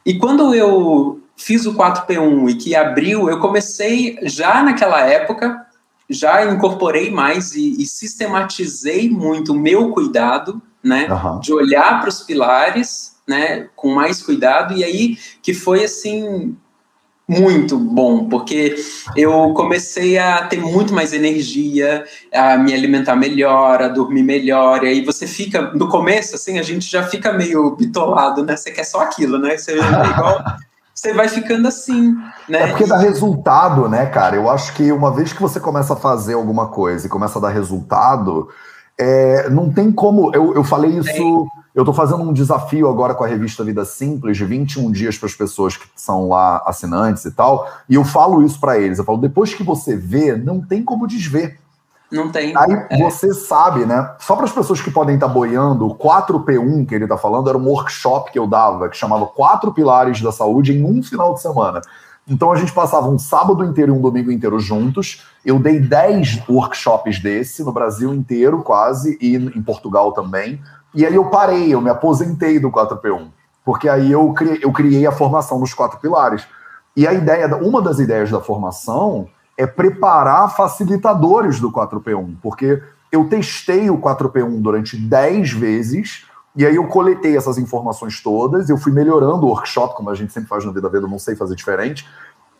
[0.05, 5.59] E quando eu fiz o 4P1 e que abriu, eu comecei já naquela época,
[6.07, 11.07] já incorporei mais e, e sistematizei muito o meu cuidado, né?
[11.09, 11.39] Uhum.
[11.39, 13.67] De olhar para os pilares, né?
[13.75, 16.55] Com mais cuidado, e aí que foi assim
[17.29, 18.75] muito bom, porque
[19.15, 24.87] eu comecei a ter muito mais energia, a me alimentar melhor, a dormir melhor, e
[24.87, 28.57] aí você fica, no começo, assim, a gente já fica meio bitolado, né?
[28.57, 29.55] Você quer só aquilo, né?
[29.55, 29.75] Você, é
[30.09, 30.43] igual,
[30.91, 32.63] você vai ficando assim, né?
[32.63, 34.35] É porque dá resultado, né, cara?
[34.35, 37.41] Eu acho que uma vez que você começa a fazer alguma coisa e começa a
[37.43, 38.49] dar resultado,
[38.99, 40.35] é, não tem como.
[40.35, 41.47] Eu, eu falei isso.
[41.73, 45.27] Eu estou fazendo um desafio agora com a revista Vida Simples, de 21 dias para
[45.27, 47.69] as pessoas que são lá assinantes e tal.
[47.87, 48.97] E eu falo isso para eles.
[48.97, 51.57] Eu falo, depois que você vê, não tem como desver.
[52.11, 52.53] Não tem.
[52.57, 52.97] Aí é.
[52.97, 54.15] você sabe, né?
[54.19, 57.47] Só para as pessoas que podem estar tá boiando, o 4P1 que ele está falando
[57.47, 61.35] era um workshop que eu dava, que chamava Quatro Pilares da Saúde em um final
[61.35, 61.81] de semana.
[62.29, 65.25] Então a gente passava um sábado inteiro e um domingo inteiro juntos.
[65.43, 70.61] Eu dei 10 workshops desse no Brasil inteiro, quase, e em Portugal também.
[70.93, 73.27] E aí eu parei, eu me aposentei do 4P1,
[73.65, 76.45] porque aí eu criei, eu criei a formação dos quatro pilares.
[76.95, 83.27] E a ideia, uma das ideias da formação é preparar facilitadores do 4P1, porque eu
[83.27, 86.25] testei o 4P1 durante 10 vezes,
[86.59, 90.33] e aí eu coletei essas informações todas, eu fui melhorando o workshop, como a gente
[90.33, 92.05] sempre faz na Vida Veda, não sei fazer diferente,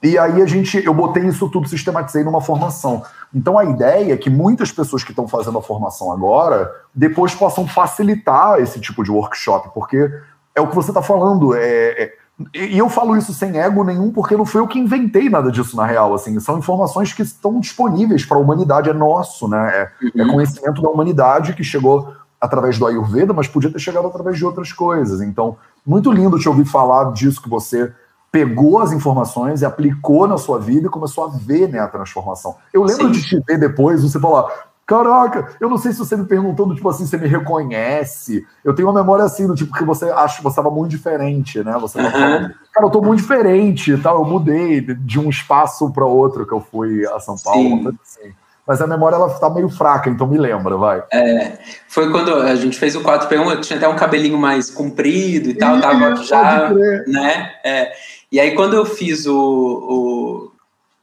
[0.02, 3.04] e aí a gente, eu botei isso tudo, sistematizei numa formação.
[3.36, 7.68] Então a ideia é que muitas pessoas que estão fazendo a formação agora, depois possam
[7.68, 10.10] facilitar esse tipo de workshop, porque
[10.56, 11.54] é o que você está falando.
[11.54, 12.14] É, é,
[12.56, 15.76] e eu falo isso sem ego nenhum, porque não foi eu que inventei nada disso
[15.76, 16.14] na real.
[16.14, 19.70] Assim, são informações que estão disponíveis para a humanidade, é nosso, né?
[19.74, 20.30] É, é uhum.
[20.30, 24.46] é conhecimento da humanidade que chegou através do Ayurveda, mas podia ter chegado através de
[24.46, 25.22] outras coisas.
[25.22, 27.92] Então, muito lindo te ouvir falar disso que você
[28.32, 32.56] pegou as informações e aplicou na sua vida e começou a ver né, a transformação.
[32.74, 33.12] Eu lembro Sim.
[33.12, 34.50] de te ver depois, você falar,
[34.86, 38.46] caraca, eu não sei se você me perguntou do tipo assim, você me reconhece.
[38.64, 41.64] Eu tenho uma memória assim, do tipo que você acha que você estava muito diferente,
[41.64, 41.78] né?
[41.80, 42.12] Você uhum.
[42.12, 46.54] falando, cara, eu tô muito diferente tal, eu mudei de um espaço para outro que
[46.54, 48.32] eu fui a São Paulo, assim.
[48.70, 51.04] Mas a memória ela tá meio fraca, então me lembra, vai.
[51.12, 51.54] É,
[51.88, 55.56] foi quando a gente fez o 4P1, eu tinha até um cabelinho mais comprido e
[55.56, 56.70] tal, Ih, tava já,
[57.08, 57.52] né?
[57.66, 57.92] É,
[58.32, 60.49] e aí, quando eu fiz o, o,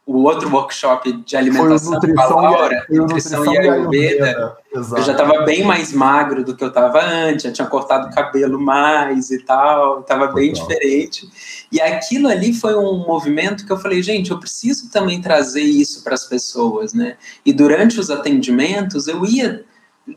[0.06, 5.12] o outro workshop de alimentação com a Laura, e, nutrição, nutrição e Ayurveda, eu já
[5.12, 9.32] estava bem mais magro do que eu estava antes, já tinha cortado o cabelo mais
[9.32, 11.28] e tal, estava bem diferente.
[11.72, 16.04] E aquilo ali foi um movimento que eu falei, gente, eu preciso também trazer isso
[16.04, 17.16] para as pessoas, né?
[17.44, 19.64] E durante os atendimentos eu ia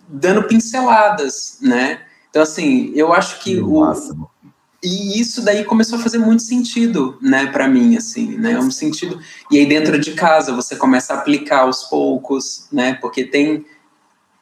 [0.08, 2.02] dando pinceladas, né?
[2.30, 3.84] Então, assim, eu acho que o,
[4.84, 9.20] e isso daí começou a fazer muito sentido, né, para mim, assim, né, um sentido.
[9.52, 13.66] E aí dentro de casa você começa a aplicar aos poucos, né, porque tem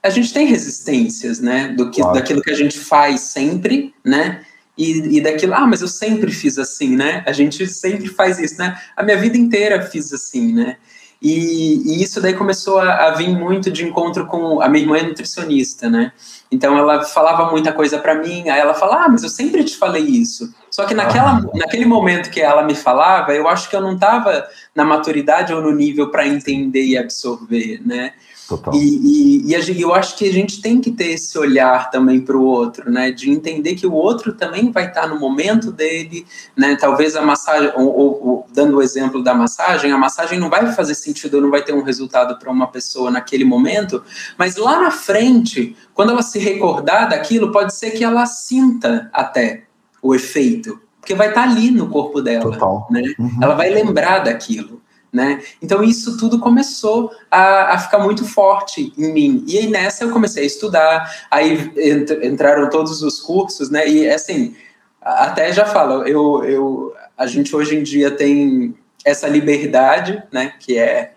[0.04, 2.18] a gente tem resistências, né, do que claro.
[2.18, 4.42] daquilo que a gente faz sempre, né,
[4.78, 8.58] e, e daquilo, ah, mas eu sempre fiz assim, né, a gente sempre faz isso,
[8.60, 10.78] né, a minha vida inteira fiz assim, né,
[11.22, 14.98] e, e isso daí começou a, a, vir muito de encontro com a minha irmã
[14.98, 16.12] é nutricionista, né?
[16.52, 19.76] Então ela falava muita coisa para mim, aí ela falava, ah, mas eu sempre te
[19.76, 20.54] falei isso.
[20.70, 21.44] Só que naquela, ah.
[21.56, 25.62] naquele momento que ela me falava, eu acho que eu não estava na maturidade ou
[25.62, 28.14] no nível para entender e absorver, né?
[28.48, 28.74] Total.
[28.74, 32.38] E, e, e, eu acho que a gente tem que ter esse olhar também para
[32.38, 33.12] o outro, né?
[33.12, 36.78] De entender que o outro também vai estar tá no momento dele, né?
[36.80, 40.72] Talvez a massagem, ou, ou, ou, dando o exemplo da massagem, a massagem não vai
[40.74, 44.02] fazer sentido, não vai ter um resultado para uma pessoa naquele momento,
[44.38, 49.64] mas lá na frente, quando ela se recordar daquilo, pode ser que ela sinta até
[50.02, 52.88] o efeito, porque vai estar tá ali no corpo dela, Total.
[52.90, 53.02] né?
[53.20, 53.40] Uhum.
[53.42, 54.82] Ela vai lembrar daquilo.
[55.18, 55.42] Né?
[55.60, 59.44] Então isso tudo começou a, a, ficar muito forte em mim.
[59.48, 63.90] E aí nessa eu comecei a estudar, aí ent, entraram todos os cursos, né?
[63.90, 64.56] E assim,
[65.02, 70.54] até já falo, eu, eu, a gente hoje em dia tem essa liberdade, né?
[70.60, 71.14] Que é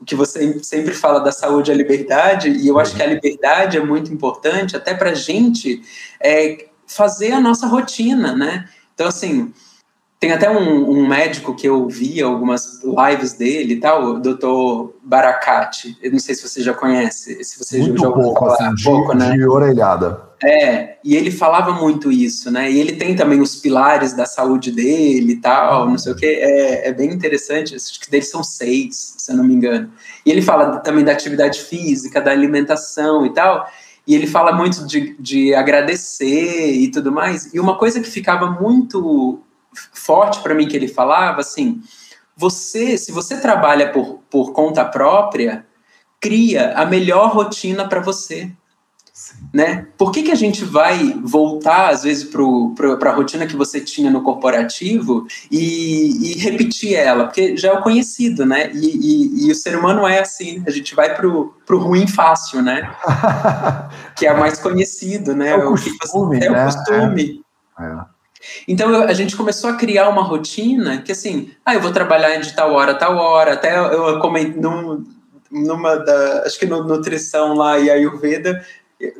[0.00, 3.76] o que você sempre fala da saúde a liberdade, e eu acho que a liberdade
[3.76, 5.82] é muito importante até para a gente
[6.18, 8.66] é, fazer a nossa rotina, né?
[8.94, 9.52] Então, assim,
[10.22, 14.92] tem até um, um, médico que eu vi algumas lives dele e tal, o Dr.
[15.02, 15.98] Baracate.
[16.00, 18.54] Eu não sei se você já conhece, se você muito já ouviu pouco, falar.
[18.54, 19.32] Assim, de, pouco, né?
[19.32, 20.22] de orelhada.
[20.40, 22.70] É, e ele falava muito isso, né?
[22.70, 26.24] E ele tem também os pilares da saúde dele e tal, não sei o que.
[26.24, 29.90] É, é bem interessante, acho que deles são seis, se eu não me engano.
[30.24, 33.68] E ele fala também da atividade física, da alimentação e tal.
[34.06, 37.52] E ele fala muito de, de agradecer e tudo mais.
[37.52, 39.42] E uma coisa que ficava muito
[39.92, 41.82] forte para mim que ele falava assim:
[42.36, 45.66] você, se você trabalha por, por conta própria,
[46.20, 48.50] cria a melhor rotina para você.
[49.52, 49.86] Né?
[49.98, 54.10] Por que, que a gente vai voltar, às vezes, para a rotina que você tinha
[54.10, 57.24] no corporativo e, e, repetir ela?
[57.24, 58.70] Porque já é o conhecido, né?
[58.72, 62.62] E, e, e o ser humano é assim, a gente vai para o ruim fácil,
[62.62, 62.90] né?
[64.16, 65.50] que é o mais conhecido, né?
[65.50, 66.62] É o costume, você, é né?
[66.62, 67.44] o costume.
[67.78, 67.84] É.
[67.84, 68.21] É.
[68.66, 72.36] Então eu, a gente começou a criar uma rotina que assim, ah, eu vou trabalhar
[72.36, 75.04] de tal hora, tal hora, até eu comentei num,
[75.50, 78.64] numa da, acho que no Nutrição lá e Ayurveda,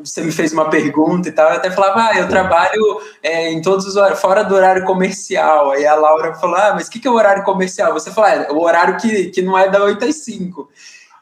[0.02, 3.60] você me fez uma pergunta e tal, eu até falava, ah, eu trabalho é, em
[3.60, 5.72] todos os horários, fora do horário comercial.
[5.72, 7.92] Aí a Laura falou, ah, mas o que, que é o horário comercial?
[7.92, 10.70] Você falou, ah, é o horário que, que não é da 8 às 5.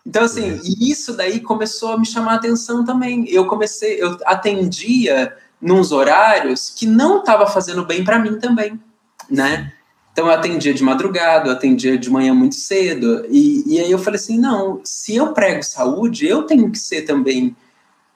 [0.06, 3.24] Então, assim, isso daí começou a me chamar a atenção também.
[3.28, 8.80] Eu comecei, eu atendia nos horários que não estava fazendo bem para mim também,
[9.28, 9.72] né?
[10.12, 13.98] Então eu atendia de madrugada, eu atendia de manhã muito cedo, e, e aí eu
[13.98, 17.54] falei assim, não, se eu prego saúde, eu tenho que ser também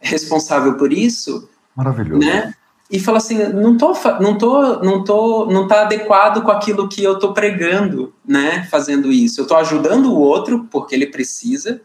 [0.01, 2.55] responsável por isso, maravilhoso, né?
[2.91, 7.03] E fala assim, não tô, não tô, não tô, não tá adequado com aquilo que
[7.03, 8.65] eu tô pregando, né?
[8.71, 11.81] Fazendo isso, eu tô ajudando o outro porque ele precisa,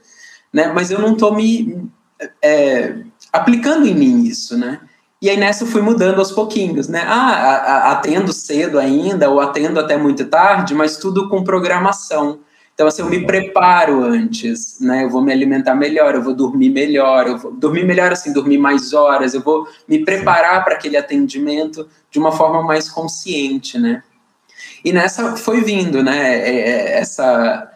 [0.52, 0.72] né?
[0.74, 1.90] Mas eu não tô me
[2.42, 2.98] é,
[3.32, 4.82] aplicando em mim isso, né?
[5.22, 7.04] E aí nessa eu fui mudando aos pouquinhos, né?
[7.06, 12.40] Ah, atendo cedo ainda, ou atendo até muito tarde, mas tudo com programação.
[12.74, 15.04] Então, assim, eu me preparo antes, né?
[15.04, 18.58] Eu vou me alimentar melhor, eu vou dormir melhor, eu vou dormir melhor, assim, dormir
[18.58, 24.02] mais horas, eu vou me preparar para aquele atendimento de uma forma mais consciente, né?
[24.86, 26.38] E nessa foi vindo, né?
[26.38, 27.70] É, é, essa,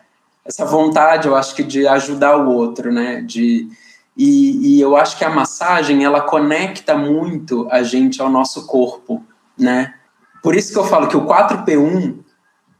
[0.46, 3.22] essa vontade, eu acho que de ajudar o outro, né?
[3.22, 3.68] De,
[4.16, 9.24] e, e, eu acho que a massagem ela conecta muito a gente ao nosso corpo,
[9.58, 9.96] né?
[10.42, 12.20] Por isso que eu falo que o 4P1,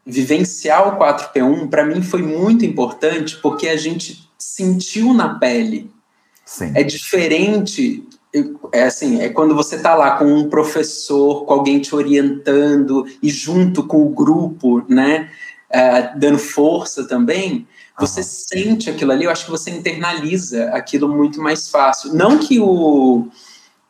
[0.06, 5.90] vivenciar o 4P1, para mim foi muito importante porque a gente sentiu na pele.
[6.46, 6.72] Sim.
[6.76, 8.08] É diferente,
[8.72, 13.30] é assim, é quando você está lá com um professor, com alguém te orientando e
[13.30, 15.32] junto com o grupo, né?
[15.74, 17.66] Uh, dando força também
[18.00, 18.26] você uhum.
[18.26, 22.14] sente aquilo ali, eu acho que você internaliza aquilo muito mais fácil.
[22.14, 23.28] Não que o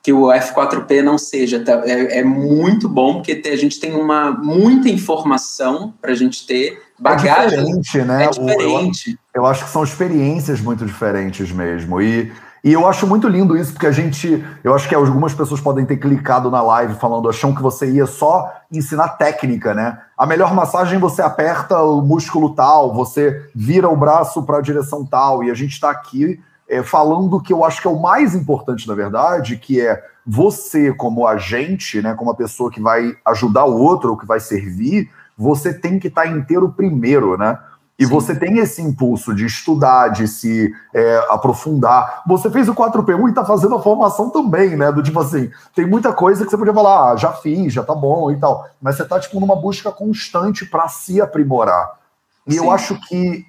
[0.04, 1.82] que o F4P não seja, tá?
[1.86, 6.78] é, é, muito bom, porque a gente tem uma muita informação para a gente ter,
[7.00, 7.60] bagagem.
[7.60, 8.26] É diferente, né?
[8.26, 9.20] É diferente.
[9.34, 12.02] eu, eu acho que são experiências muito diferentes mesmo.
[12.02, 12.30] E
[12.64, 14.42] e eu acho muito lindo isso, porque a gente.
[14.64, 18.06] Eu acho que algumas pessoas podem ter clicado na live falando, acham que você ia
[18.06, 20.00] só ensinar técnica, né?
[20.18, 25.06] A melhor massagem você aperta o músculo tal, você vira o braço para a direção
[25.06, 28.34] tal, e a gente está aqui é, falando que eu acho que é o mais
[28.34, 33.66] importante, na verdade, que é você, como agente, né, como a pessoa que vai ajudar
[33.66, 37.60] o outro, ou que vai servir, você tem que estar tá inteiro primeiro, né?
[37.98, 38.12] E Sim.
[38.12, 42.24] você tem esse impulso de estudar, de se é, aprofundar.
[42.28, 44.92] Você fez o 4P1 e está fazendo a formação também, né?
[44.92, 47.94] Do tipo assim, tem muita coisa que você podia falar, ah, já fiz, já tá
[47.94, 48.68] bom e tal.
[48.82, 52.00] Mas você está tipo, numa busca constante para se aprimorar.
[52.48, 52.60] E Sim.
[52.60, 53.46] eu acho que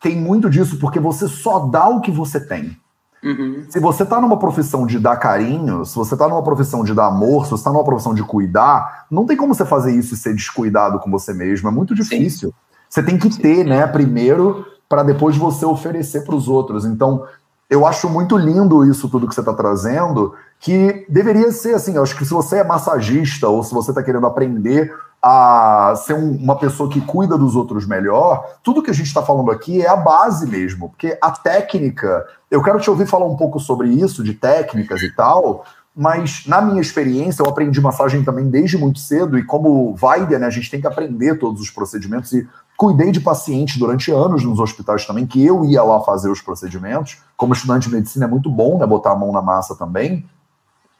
[0.00, 2.76] tem muito disso, porque você só dá o que você tem.
[3.22, 3.66] Uhum.
[3.68, 7.06] Se você está numa profissão de dar carinho, se você está numa profissão de dar
[7.06, 10.16] amor, se você está numa profissão de cuidar, não tem como você fazer isso e
[10.16, 11.68] ser descuidado com você mesmo.
[11.68, 12.50] É muito difícil.
[12.50, 12.65] Sim.
[12.88, 16.84] Você tem que ter, né, primeiro, para depois você oferecer para os outros.
[16.84, 17.24] Então,
[17.68, 21.96] eu acho muito lindo isso tudo que você está trazendo, que deveria ser assim.
[21.96, 26.14] Eu acho que se você é massagista ou se você está querendo aprender a ser
[26.14, 29.82] um, uma pessoa que cuida dos outros melhor, tudo que a gente está falando aqui
[29.82, 32.24] é a base mesmo, porque a técnica.
[32.48, 35.64] Eu quero te ouvir falar um pouco sobre isso, de técnicas e tal,
[35.96, 40.46] mas na minha experiência, eu aprendi massagem também desde muito cedo, e como Vaida, né,
[40.46, 42.46] a gente tem que aprender todos os procedimentos, e
[42.76, 47.18] cuidei de pacientes durante anos nos hospitais também, que eu ia lá fazer os procedimentos.
[47.36, 50.24] Como estudante de medicina é muito bom, né, botar a mão na massa também.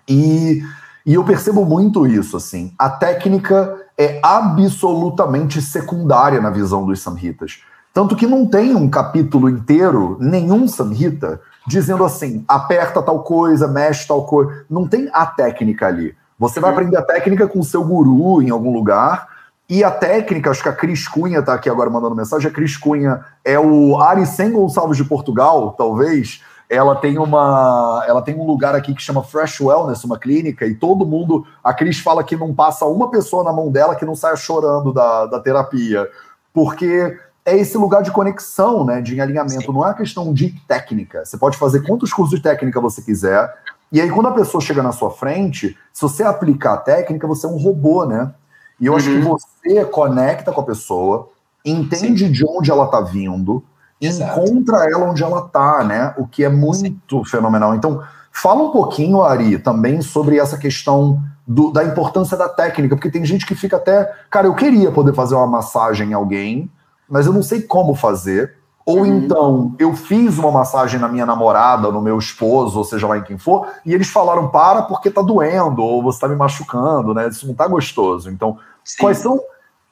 [0.08, 0.62] E,
[1.04, 2.72] e eu percebo muito isso, assim.
[2.78, 7.62] A técnica é absolutamente secundária na visão dos samhitas.
[7.92, 14.06] Tanto que não tem um capítulo inteiro, nenhum samhita, dizendo assim, aperta tal coisa, mexe
[14.06, 14.66] tal coisa.
[14.68, 16.14] Não tem a técnica ali.
[16.38, 16.76] Você vai uhum.
[16.76, 19.28] aprender a técnica com o seu guru em algum lugar.
[19.68, 22.48] E a técnica, acho que a Cris Cunha está aqui agora mandando mensagem.
[22.48, 26.40] A Cris Cunha é o Aricem Gonçalves de Portugal, talvez.
[26.70, 30.74] Ela tem uma, ela tem um lugar aqui que chama Fresh Wellness, uma clínica, e
[30.74, 34.16] todo mundo, a Cris fala que não passa uma pessoa na mão dela que não
[34.16, 36.08] saia chorando da, da terapia,
[36.52, 39.72] porque é esse lugar de conexão, né, de alinhamento, Sim.
[39.72, 41.24] não é uma questão de técnica.
[41.24, 43.54] Você pode fazer quantos cursos de técnica você quiser,
[43.92, 47.46] e aí quando a pessoa chega na sua frente, se você aplicar a técnica, você
[47.46, 48.32] é um robô, né?
[48.80, 48.98] E eu uhum.
[48.98, 49.36] acho que uhum.
[49.66, 51.28] Você conecta com a pessoa,
[51.64, 52.32] entende Sim.
[52.32, 53.62] de onde ela está vindo,
[54.00, 54.40] Exato.
[54.40, 56.14] encontra ela onde ela está, né?
[56.18, 57.30] O que é muito Sim.
[57.30, 57.74] fenomenal.
[57.74, 58.02] Então,
[58.32, 63.24] fala um pouquinho, Ari, também sobre essa questão do, da importância da técnica, porque tem
[63.24, 66.70] gente que fica até, cara, eu queria poder fazer uma massagem em alguém,
[67.08, 68.54] mas eu não sei como fazer.
[68.84, 69.06] Ou uhum.
[69.06, 73.22] então, eu fiz uma massagem na minha namorada, no meu esposo, ou seja lá em
[73.22, 77.28] quem for, e eles falaram, para porque tá doendo, ou você tá me machucando, né?
[77.28, 78.30] Isso não tá gostoso.
[78.30, 78.98] Então, Sim.
[79.00, 79.40] quais são.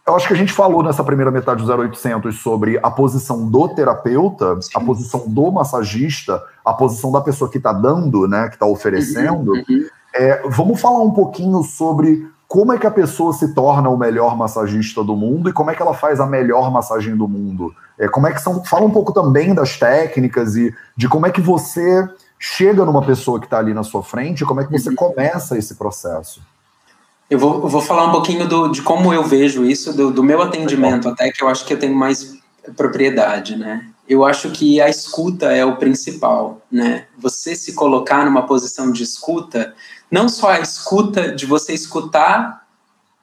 [0.06, 3.68] Eu acho que a gente falou nessa primeira metade do 0800 sobre a posição do
[3.68, 4.70] terapeuta, Sim.
[4.74, 9.52] a posição do massagista, a posição da pessoa que está dando, né, que está oferecendo.
[9.52, 9.86] Uhum, uhum.
[10.14, 14.36] É, vamos falar um pouquinho sobre como é que a pessoa se torna o melhor
[14.36, 17.74] massagista do mundo e como é que ela faz a melhor massagem do mundo.
[17.98, 18.62] É, como é que são.
[18.62, 22.06] Fala um pouco também das técnicas e de como é que você
[22.38, 24.96] chega numa pessoa que está ali na sua frente, como é que você uhum.
[24.96, 26.42] começa esse processo.
[27.34, 30.22] Eu vou, eu vou falar um pouquinho do, de como eu vejo isso, do, do
[30.22, 32.38] meu atendimento, até que eu acho que eu tenho mais
[32.76, 33.88] propriedade, né?
[34.08, 37.06] Eu acho que a escuta é o principal, né?
[37.18, 39.74] Você se colocar numa posição de escuta
[40.08, 42.64] não só a escuta de você escutar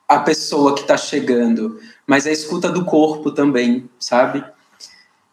[0.10, 4.44] a pessoa que está chegando, mas a escuta do corpo também, sabe?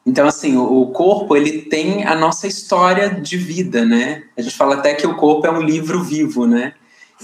[0.07, 4.23] Então, assim, o, corpo, ele tem a nossa história de vida, né?
[4.37, 6.75] A gente fala até que o corpo é um livro vivo, né?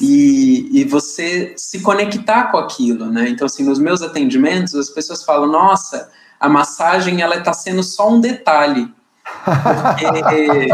[0.01, 3.29] E, e você se conectar com aquilo, né?
[3.29, 8.11] Então, assim, nos meus atendimentos, as pessoas falam, nossa, a massagem, ela está sendo só
[8.11, 8.93] um detalhe.
[9.45, 10.69] Porque...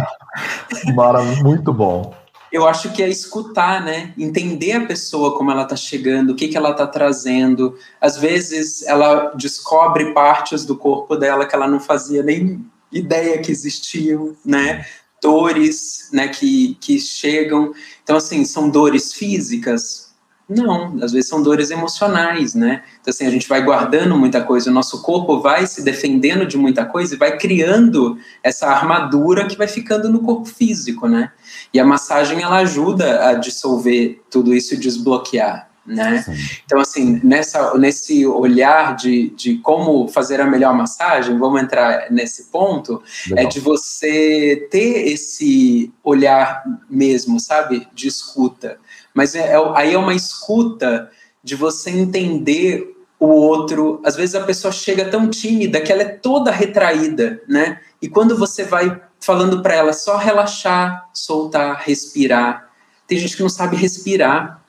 [0.95, 2.15] Mara, muito bom
[2.53, 4.13] eu acho que é escutar, né?
[4.19, 7.77] Entender a pessoa como ela está chegando, o que, que ela está trazendo.
[8.01, 13.53] Às vezes ela descobre partes do corpo dela que ela não fazia nem ideia que
[13.53, 14.85] existiam, né?
[15.21, 16.29] Dores, né?
[16.29, 17.73] Que, que chegam.
[18.03, 20.11] Então, assim, são dores físicas,
[20.51, 22.83] não, às vezes são dores emocionais, né?
[23.01, 26.59] Então, assim, a gente vai guardando muita coisa, o nosso corpo vai se defendendo de
[26.59, 31.31] muita coisa e vai criando essa armadura que vai ficando no corpo físico, né?
[31.73, 36.23] E a massagem, ela ajuda a dissolver tudo isso e desbloquear, né?
[36.23, 36.35] Sim.
[36.65, 42.45] Então, assim, nessa, nesse olhar de, de como fazer a melhor massagem, vamos entrar nesse
[42.45, 43.45] ponto, é Legal.
[43.45, 47.87] é de você ter esse olhar mesmo, sabe?
[47.93, 48.79] De escuta
[49.15, 51.11] mas é, é, aí é uma escuta
[51.43, 54.01] de você entender o outro.
[54.05, 57.81] Às vezes a pessoa chega tão tímida que ela é toda retraída, né?
[58.01, 62.71] E quando você vai falando para ela só relaxar, soltar, respirar.
[63.07, 64.60] Tem gente que não sabe respirar,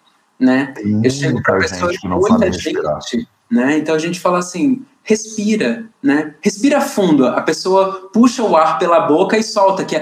[0.42, 0.74] né?
[0.76, 3.78] Tem Eu chego para pessoa gente que não muita gente, né?
[3.78, 6.34] Então a gente fala assim, respira, né?
[6.42, 7.28] Respira fundo.
[7.28, 10.02] A pessoa puxa o ar pela boca e solta, que é,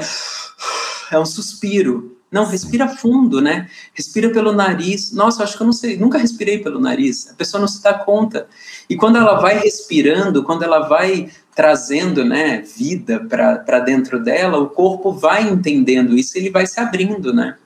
[1.11, 2.15] é um suspiro.
[2.31, 3.67] Não, respira fundo, né?
[3.93, 5.11] Respira pelo nariz.
[5.11, 7.29] Nossa, acho que eu não sei, nunca respirei pelo nariz.
[7.31, 8.47] A pessoa não se dá conta.
[8.89, 14.69] E quando ela vai respirando, quando ela vai trazendo, né, vida para dentro dela, o
[14.69, 17.57] corpo vai entendendo isso, ele vai se abrindo, né?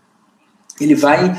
[0.79, 1.35] Ele vai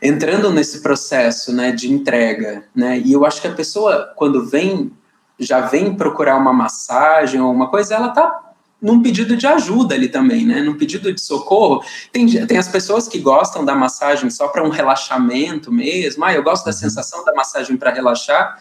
[0.00, 2.98] entrando nesse processo, né, de entrega, né?
[2.98, 4.92] E eu acho que a pessoa quando vem
[5.38, 8.46] já vem procurar uma massagem ou uma coisa, ela tá
[8.80, 10.60] num pedido de ajuda ali também, né?
[10.60, 11.82] Num pedido de socorro.
[12.12, 16.24] Tem, tem as pessoas que gostam da massagem só para um relaxamento mesmo.
[16.24, 16.76] Ah, eu gosto da uhum.
[16.76, 18.60] sensação da massagem para relaxar,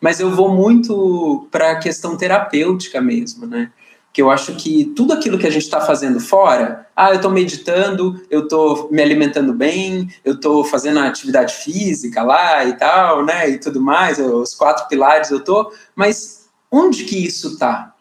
[0.00, 3.70] mas eu vou muito para a questão terapêutica mesmo, né?
[4.12, 7.30] Que eu acho que tudo aquilo que a gente está fazendo fora, ah, eu estou
[7.30, 13.48] meditando, eu estou me alimentando bem, eu estou fazendo atividade física lá e tal, né,
[13.48, 17.94] e tudo mais, os quatro pilares eu estou, mas onde que isso está?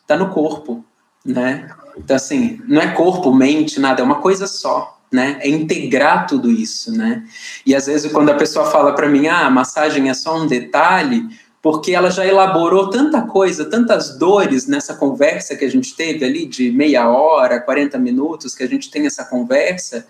[0.00, 0.84] Está no corpo,
[1.24, 1.68] né?
[1.96, 5.38] Então, assim, não é corpo, mente, nada, é uma coisa só, né?
[5.40, 7.24] É integrar tudo isso, né?
[7.66, 10.46] E às vezes quando a pessoa fala para mim, ah, a massagem é só um
[10.46, 11.28] detalhe,
[11.62, 16.46] porque ela já elaborou tanta coisa, tantas dores nessa conversa que a gente teve ali
[16.46, 20.06] de meia hora, 40 minutos que a gente tem essa conversa,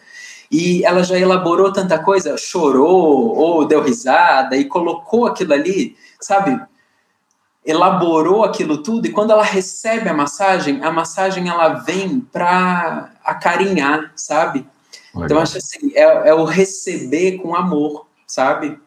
[0.51, 6.61] e ela já elaborou tanta coisa, chorou ou deu risada e colocou aquilo ali, sabe?
[7.64, 14.12] Elaborou aquilo tudo e quando ela recebe a massagem, a massagem ela vem para acarinhar,
[14.16, 14.66] sabe?
[15.14, 15.24] Legal.
[15.24, 18.78] Então acho assim, é, é o receber com amor, sabe?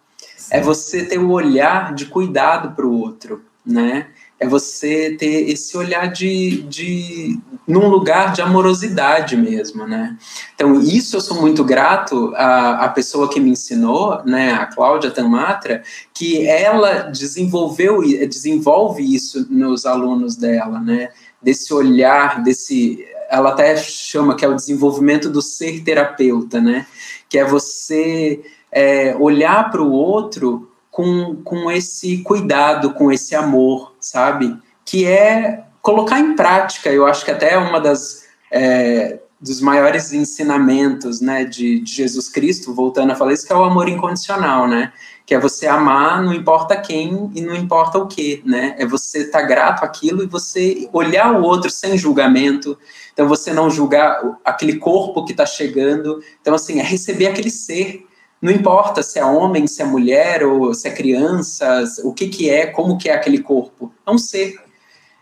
[0.54, 4.06] É você ter o olhar de cuidado para o outro, né?
[4.40, 10.16] É você ter esse olhar de, de num lugar de amorosidade mesmo, né?
[10.54, 14.54] Então isso eu sou muito grato à, à pessoa que me ensinou, né?
[14.54, 15.82] A Cláudia Tamatra,
[16.14, 21.10] que ela desenvolveu desenvolve isso nos alunos dela, né?
[21.42, 26.86] Desse olhar, desse ela até chama que é o desenvolvimento do ser terapeuta, né?
[27.28, 28.44] Que é você
[28.74, 34.58] é, olhar para o outro com, com esse cuidado, com esse amor, sabe?
[34.84, 36.90] Que é colocar em prática.
[36.90, 42.30] Eu acho que até é uma das é, dos maiores ensinamentos, né, de, de, Jesus
[42.30, 44.94] Cristo, voltando a falar isso, que é o amor incondicional, né?
[45.26, 48.76] Que é você amar, não importa quem e não importa o que, né?
[48.78, 52.78] É você estar tá grato àquilo e você olhar o outro sem julgamento.
[53.12, 56.24] Então você não julgar aquele corpo que está chegando.
[56.42, 58.06] Então assim, é receber aquele ser
[58.44, 62.50] não importa se é homem, se é mulher, ou se é criança, o que, que
[62.50, 63.94] é, como que é aquele corpo.
[64.06, 64.62] É um ser.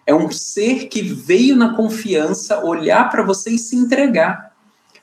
[0.07, 4.51] É um ser que veio na confiança olhar para você e se entregar.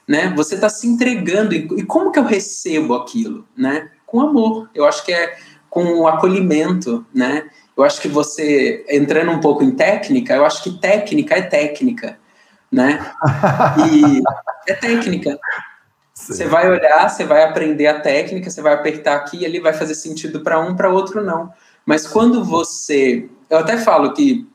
[0.06, 0.32] Né?
[0.34, 1.54] Você está se entregando.
[1.54, 3.46] E como que eu recebo aquilo?
[3.56, 3.88] Né?
[4.04, 4.68] Com amor.
[4.74, 5.36] Eu acho que é
[5.70, 7.06] com o acolhimento.
[7.14, 7.48] Né?
[7.76, 12.18] Eu acho que você, entrando um pouco em técnica, eu acho que técnica é técnica.
[12.72, 12.98] Né?
[13.88, 14.20] E
[14.66, 15.38] é técnica.
[16.28, 19.72] Você vai olhar, você vai aprender a técnica, você vai apertar aqui e ali vai
[19.72, 21.50] fazer sentido para um, para outro não.
[21.86, 23.28] Mas quando você.
[23.48, 24.46] Eu até falo que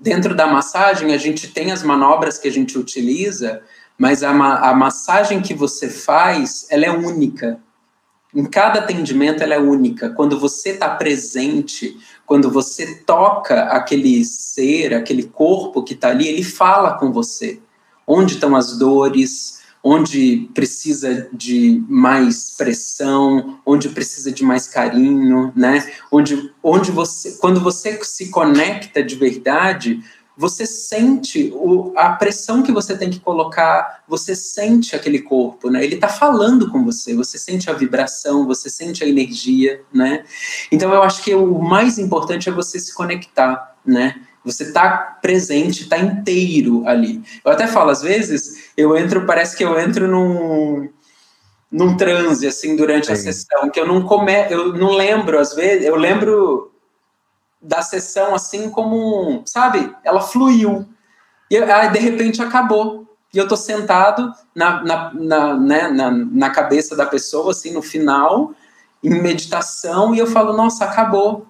[0.00, 3.62] dentro da massagem a gente tem as manobras que a gente utiliza,
[3.98, 7.58] mas a, a massagem que você faz, ela é única.
[8.32, 10.10] Em cada atendimento ela é única.
[10.10, 16.44] Quando você está presente, quando você toca aquele ser, aquele corpo que está ali, ele
[16.44, 17.60] fala com você.
[18.06, 19.55] Onde estão as dores?
[19.88, 25.88] Onde precisa de mais pressão, onde precisa de mais carinho, né?
[26.10, 30.00] Onde, onde você, quando você se conecta de verdade,
[30.36, 35.84] você sente o, a pressão que você tem que colocar, você sente aquele corpo, né?
[35.84, 40.24] Ele está falando com você, você sente a vibração, você sente a energia, né?
[40.72, 44.20] Então eu acho que o mais importante é você se conectar, né?
[44.46, 47.20] Você está presente, está inteiro ali.
[47.44, 50.88] Eu até falo, às vezes, eu entro, parece que eu entro num,
[51.68, 53.12] num transe, assim, durante Sim.
[53.12, 56.72] a sessão, que eu não come, eu não lembro, às vezes, eu lembro
[57.60, 60.86] da sessão assim como, sabe, ela fluiu.
[61.50, 63.04] E aí, de repente, acabou.
[63.34, 67.82] E eu tô sentado na, na, na, né, na, na cabeça da pessoa, assim, no
[67.82, 68.52] final,
[69.02, 71.48] em meditação, e eu falo, nossa, acabou.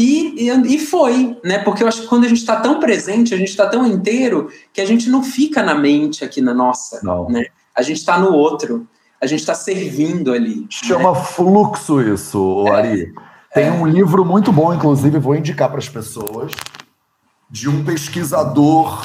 [0.00, 1.58] E, e, e, foi, né?
[1.58, 4.48] Porque eu acho que quando a gente está tão presente, a gente está tão inteiro,
[4.72, 7.28] que a gente não fica na mente aqui na nossa, não.
[7.28, 7.46] né?
[7.74, 8.86] A gente está no outro,
[9.20, 10.68] a gente está servindo ali.
[10.70, 11.20] Chama né?
[11.24, 13.12] fluxo isso, é, Ari.
[13.52, 13.72] Tem é.
[13.72, 16.52] um livro muito bom, inclusive, vou indicar para as pessoas,
[17.50, 19.04] de um pesquisador,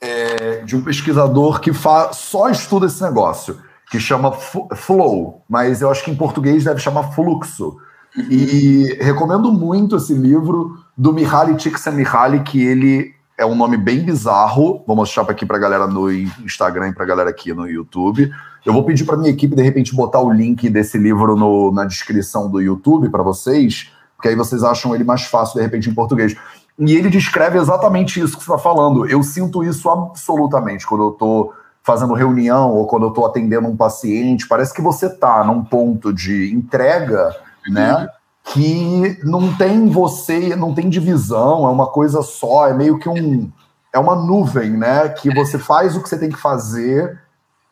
[0.00, 3.58] é, de um pesquisador que fa só estuda esse negócio,
[3.90, 7.78] que chama Flow, mas eu acho que em português deve chamar fluxo.
[8.16, 14.82] E recomendo muito esse livro do Mihaly Csikszentmihalyi, que ele é um nome bem bizarro.
[14.86, 18.30] Vou mostrar aqui para a galera no Instagram e para a galera aqui no YouTube.
[18.66, 21.84] Eu vou pedir para minha equipe, de repente, botar o link desse livro no, na
[21.84, 25.94] descrição do YouTube para vocês, porque aí vocês acham ele mais fácil, de repente, em
[25.94, 26.36] português.
[26.78, 29.06] E ele descreve exatamente isso que você está falando.
[29.06, 33.76] Eu sinto isso absolutamente quando eu estou fazendo reunião ou quando eu estou atendendo um
[33.76, 34.46] paciente.
[34.46, 37.34] Parece que você está num ponto de entrega,
[37.68, 38.08] né?
[38.44, 43.50] Que não tem você, não tem divisão, é uma coisa só, é meio que um.
[43.92, 45.08] É uma nuvem, né?
[45.08, 47.20] Que você faz o que você tem que fazer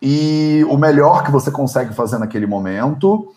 [0.02, 3.32] e o melhor que você consegue fazer naquele momento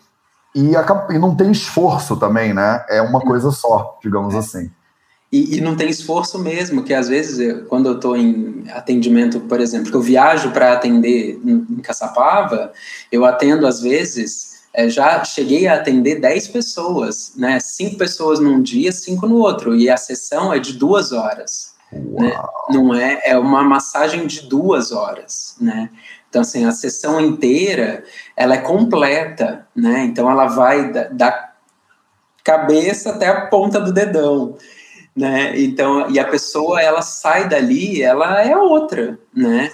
[0.54, 0.72] e,
[1.10, 2.84] e não tem esforço também, né?
[2.88, 4.70] É uma coisa só, digamos assim.
[5.30, 9.40] E, e, não tem esforço mesmo, que às vezes, eu, quando eu estou em atendimento,
[9.40, 12.70] por exemplo, que eu viajo para atender em, em Caçapava,
[13.10, 17.60] eu atendo às vezes, é, já cheguei a atender 10 pessoas, né?
[17.60, 21.72] Cinco pessoas num dia, cinco no outro, e a sessão é de duas horas.
[21.92, 22.34] Né?
[22.70, 25.90] Não é, é uma massagem de duas horas, né?
[26.28, 28.02] Então, assim, a sessão inteira,
[28.34, 30.04] ela é completa, né?
[30.04, 31.52] Então, ela vai da, da
[32.42, 34.56] cabeça até a ponta do dedão,
[35.14, 35.52] né?
[35.60, 39.70] Então, e a pessoa, ela sai dali, ela é outra, né?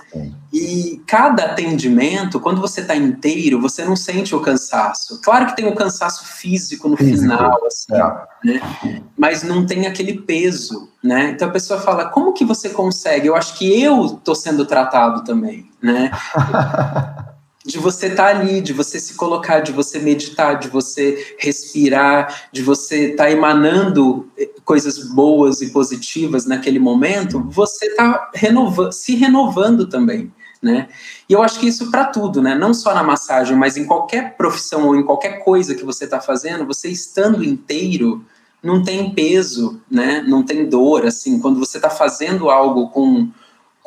[0.52, 5.20] E cada atendimento, quando você está inteiro, você não sente o cansaço.
[5.20, 8.52] Claro que tem o cansaço físico no físico, final, assim, é.
[8.52, 9.02] né?
[9.16, 11.30] Mas não tem aquele peso, né?
[11.30, 13.26] Então a pessoa fala, como que você consegue?
[13.26, 16.10] Eu acho que eu estou sendo tratado também, né?
[17.68, 22.48] de você estar tá ali, de você se colocar, de você meditar, de você respirar,
[22.50, 28.90] de você estar tá emanando eh, coisas boas e positivas naquele momento, você está renova
[28.90, 30.32] se renovando também.
[30.62, 30.88] Né?
[31.28, 32.54] E eu acho que isso para tudo, né?
[32.54, 36.20] Não só na massagem, mas em qualquer profissão ou em qualquer coisa que você está
[36.20, 38.24] fazendo, você estando inteiro,
[38.62, 40.24] não tem peso, né?
[40.26, 41.38] Não tem dor, assim.
[41.38, 43.28] Quando você está fazendo algo com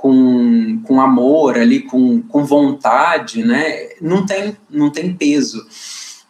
[0.01, 3.89] com, com amor ali, com, com vontade, né?
[4.01, 5.63] Não tem, não tem peso.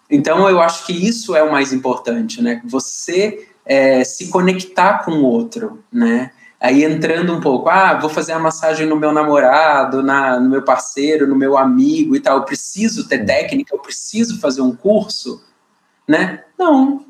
[0.09, 2.61] Então eu acho que isso é o mais importante, né?
[2.65, 6.31] Você é, se conectar com o outro, né?
[6.59, 10.63] Aí entrando um pouco, ah, vou fazer a massagem no meu namorado, na, no meu
[10.63, 12.39] parceiro, no meu amigo e tal.
[12.39, 15.41] Eu preciso ter técnica, eu preciso fazer um curso,
[16.05, 16.43] né?
[16.59, 17.05] Não.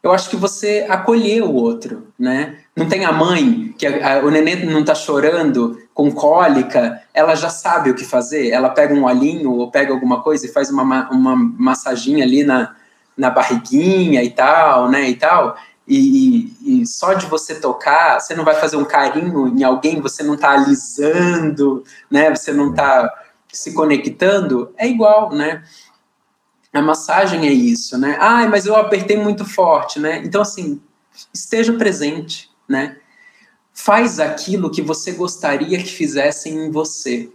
[0.00, 2.58] Eu acho que você acolher o outro, né?
[2.76, 7.34] Não tem a mãe que a, a, o neném não está chorando com cólica, ela
[7.34, 8.50] já sabe o que fazer.
[8.50, 12.76] Ela pega um olhinho ou pega alguma coisa e faz uma, uma massaginha ali na,
[13.16, 15.56] na barriguinha e tal, né, e tal.
[15.88, 20.00] E, e, e, só de você tocar, você não vai fazer um carinho em alguém,
[20.00, 23.12] você não está alisando, né, você não está
[23.52, 25.64] se conectando, é igual, né?
[26.72, 28.16] A massagem é isso, né?
[28.20, 30.22] Ah, mas eu apertei muito forte, né?
[30.24, 30.80] Então, assim,
[31.34, 32.97] esteja presente, né?
[33.78, 37.30] Faz aquilo que você gostaria que fizessem em você.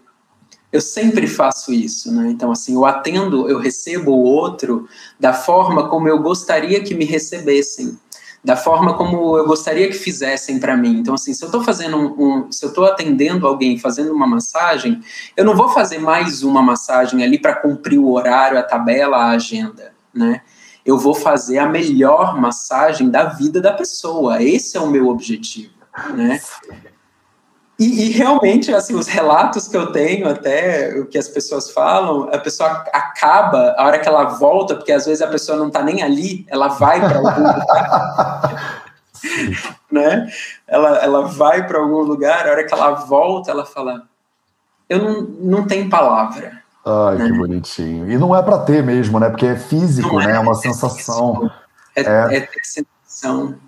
[0.74, 2.30] Eu sempre faço isso, né?
[2.30, 4.88] Então, assim, eu atendo, eu recebo o outro
[5.18, 7.98] da forma como eu gostaria que me recebessem,
[8.44, 11.00] da forma como eu gostaria que fizessem para mim.
[11.00, 14.28] Então, assim, se eu estou fazendo um, um, se eu estou atendendo alguém, fazendo uma
[14.28, 15.00] massagem,
[15.38, 19.30] eu não vou fazer mais uma massagem ali para cumprir o horário, a tabela, a
[19.30, 20.42] agenda, né?
[20.86, 24.44] Eu vou fazer a melhor massagem da vida da pessoa.
[24.44, 25.83] Esse é o meu objetivo
[26.16, 26.40] né?
[27.80, 32.30] E, e, realmente, assim, os relatos que eu tenho, até o que as pessoas falam,
[32.32, 35.82] a pessoa acaba, a hora que ela volta, porque às vezes a pessoa não está
[35.82, 38.84] nem ali, ela vai para algum lugar.
[39.92, 40.28] né?
[40.68, 44.04] Ela, ela vai para algum lugar, a hora que ela volta, ela fala:
[44.88, 46.64] Eu não, não tenho palavra.
[46.86, 47.26] Ai, né?
[47.26, 48.12] que bonitinho.
[48.12, 49.30] E não é para ter mesmo, né?
[49.30, 50.34] Porque é físico, né?
[50.34, 51.50] É, é uma sensação.
[51.96, 52.48] É, é, é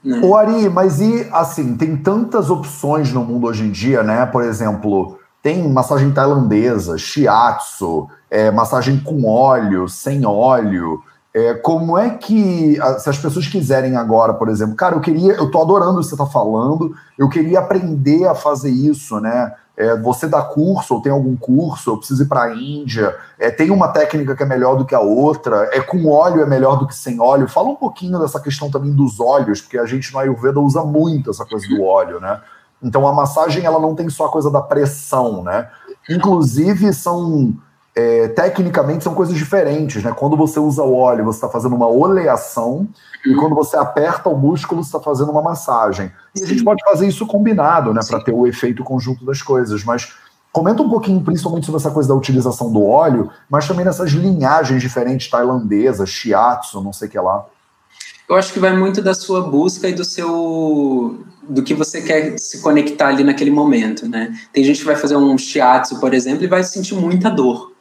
[0.03, 0.21] né?
[0.23, 4.25] O Ari, mas e assim, tem tantas opções no mundo hoje em dia, né?
[4.25, 11.01] Por exemplo, tem massagem tailandesa, shiatsu, é, massagem com óleo, sem óleo.
[11.33, 15.51] É, como é que, se as pessoas quiserem agora, por exemplo, cara, eu queria, eu
[15.51, 19.53] tô adorando o que você tá falando, eu queria aprender a fazer isso, né?
[19.77, 23.51] É, você dá curso ou tem algum curso, eu preciso ir para a Índia, é,
[23.51, 26.77] tem uma técnica que é melhor do que a outra, é com óleo é melhor
[26.77, 27.47] do que sem óleo.
[27.47, 31.29] Fala um pouquinho dessa questão também dos óleos, porque a gente no Ayurveda usa muito
[31.29, 32.39] essa coisa do óleo, né?
[32.81, 35.69] Então a massagem ela não tem só a coisa da pressão, né?
[36.09, 37.53] Inclusive são
[37.95, 40.11] é, tecnicamente são coisas diferentes, né?
[40.11, 42.87] Quando você usa o óleo, você está fazendo uma oleação,
[43.25, 43.39] e uhum.
[43.39, 46.11] quando você aperta o músculo, você está fazendo uma massagem.
[46.35, 46.45] E Sim.
[46.45, 48.01] a gente pode fazer isso combinado, né?
[48.05, 49.83] Para ter o efeito conjunto das coisas.
[49.85, 50.13] Mas
[50.51, 54.81] comenta um pouquinho, principalmente, sobre essa coisa da utilização do óleo, mas também nessas linhagens
[54.81, 57.45] diferentes tailandesas, shiatsu, não sei o que lá.
[58.27, 62.39] Eu acho que vai muito da sua busca e do seu do que você quer
[62.39, 64.33] se conectar ali naquele momento, né?
[64.51, 67.74] Tem gente que vai fazer um shiatsu, por exemplo, e vai sentir muita dor,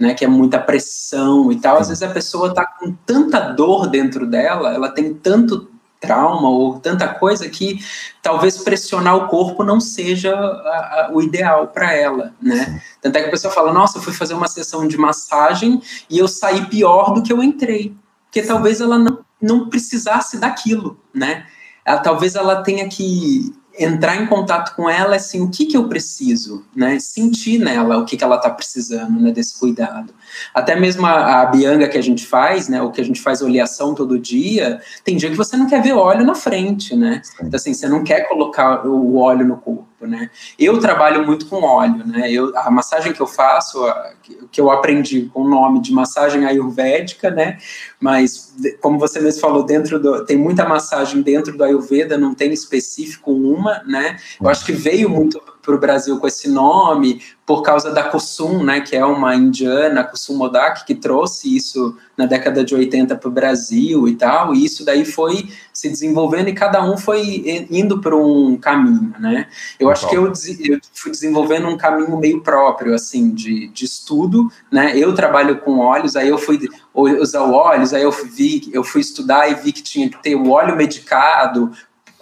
[0.00, 0.14] né?
[0.14, 1.76] Que é muita pressão e tal.
[1.76, 5.70] Às vezes a pessoa tá com tanta dor dentro dela, ela tem tanto
[6.00, 7.78] trauma ou tanta coisa que
[8.22, 12.82] talvez pressionar o corpo não seja a, a, o ideal para ela, né?
[13.02, 16.18] Tanto é que a pessoa fala, nossa, eu fui fazer uma sessão de massagem e
[16.18, 17.94] eu saí pior do que eu entrei,
[18.24, 21.44] porque talvez ela não, não precisasse daquilo, né?
[21.84, 25.88] Ela, talvez ela tenha que entrar em contato com ela, assim, o que que eu
[25.88, 27.00] preciso, né?
[27.00, 29.32] Sentir nela o que que ela está precisando, né?
[29.32, 30.12] Desse cuidado.
[30.52, 32.82] Até mesmo a, a bianga que a gente faz, né?
[32.82, 35.94] O que a gente faz oleação todo dia, tem dia que você não quer ver
[35.94, 37.22] óleo na frente, né?
[37.40, 40.30] Então, assim, você não quer colocar o óleo no corpo, né?
[40.58, 42.30] Eu trabalho muito com óleo, né?
[42.30, 44.12] Eu, a massagem que eu faço, a,
[44.50, 47.58] que eu aprendi com o nome de massagem ayurvédica, né?
[47.98, 52.52] Mas, como você mesmo falou, dentro do, tem muita massagem dentro do Ayurveda, não tem
[52.52, 54.16] específico uma, né?
[54.40, 58.62] Eu acho que veio muito para o Brasil com esse nome por causa da Kusum,
[58.62, 63.28] né, que é uma indiana, Kusum Modak, que trouxe isso na década de 80 para
[63.28, 68.00] o Brasil e tal, e isso daí foi se desenvolvendo e cada um foi indo
[68.00, 69.48] por um caminho, né.
[69.80, 74.48] Eu acho que eu, eu, fui desenvolvendo um caminho meio próprio, assim, de, de estudo,
[74.70, 79.00] né, eu trabalho com óleos, aí eu fui usar óleos, aí eu vi, eu fui
[79.00, 81.72] estudar e vi que tinha que ter o óleo medicado,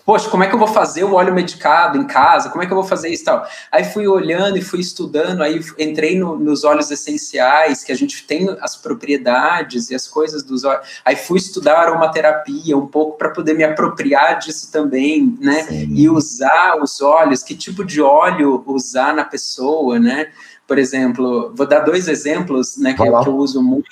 [0.09, 2.49] poxa, como é que eu vou fazer o óleo medicado em casa?
[2.49, 3.47] Como é que eu vou fazer isso e tal?
[3.71, 8.27] Aí fui olhando e fui estudando, aí entrei no, nos óleos essenciais, que a gente
[8.27, 11.03] tem as propriedades e as coisas dos óleos.
[11.05, 15.65] Aí fui estudar aromaterapia um pouco para poder me apropriar disso também, né?
[15.65, 15.91] Sim.
[15.93, 20.29] E usar os óleos, que tipo de óleo usar na pessoa, né?
[20.67, 23.91] Por exemplo, vou dar dois exemplos, né, que, eu, que eu uso muito.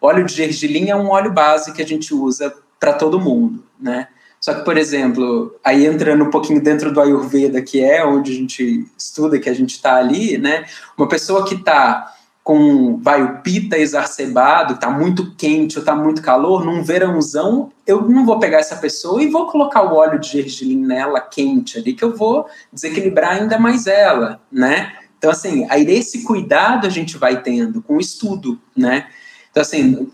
[0.00, 4.08] Óleo de gergelim é um óleo base que a gente usa para todo mundo, né?
[4.42, 8.34] Só que, por exemplo, aí entrando um pouquinho dentro do Ayurveda, que é onde a
[8.34, 10.64] gente estuda, que a gente está ali, né?
[10.98, 12.12] Uma pessoa que está
[12.42, 18.02] com, vai, o pita exacerbado, está muito quente ou está muito calor, num verãozão, eu
[18.02, 21.94] não vou pegar essa pessoa e vou colocar o óleo de gergelim nela quente ali,
[21.94, 24.92] que eu vou desequilibrar ainda mais ela, né?
[25.18, 29.06] Então, assim, aí esse cuidado a gente vai tendo com o estudo, né?
[29.52, 30.10] Então, assim,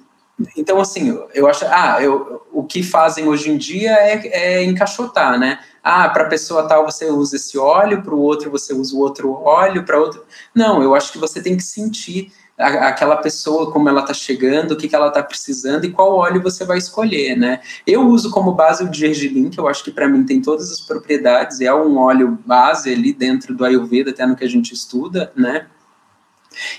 [0.56, 1.64] então, assim, eu acho.
[1.66, 5.58] Ah, eu, o que fazem hoje em dia é, é encaixotar, né?
[5.82, 9.32] Ah, para pessoa tal você usa esse óleo, para o outro você usa o outro
[9.32, 10.24] óleo, para outro.
[10.54, 14.72] Não, eu acho que você tem que sentir a, aquela pessoa, como ela está chegando,
[14.72, 17.60] o que, que ela está precisando e qual óleo você vai escolher, né?
[17.86, 20.80] Eu uso como base o gergelim, que eu acho que para mim tem todas as
[20.80, 25.32] propriedades, é um óleo base ali dentro do Ayurveda, até no que a gente estuda,
[25.34, 25.66] né?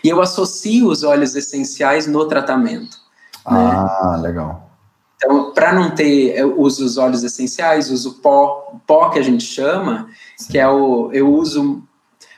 [0.03, 3.08] E eu associo os óleos essenciais no tratamento.
[3.51, 3.59] Né?
[3.59, 4.23] Ah, né?
[4.23, 4.69] legal.
[5.15, 9.43] Então, para não ter, eu uso os óleos essenciais, uso pó, pó que a gente
[9.43, 10.51] chama, Sim.
[10.51, 11.11] que é o.
[11.11, 11.83] Eu uso.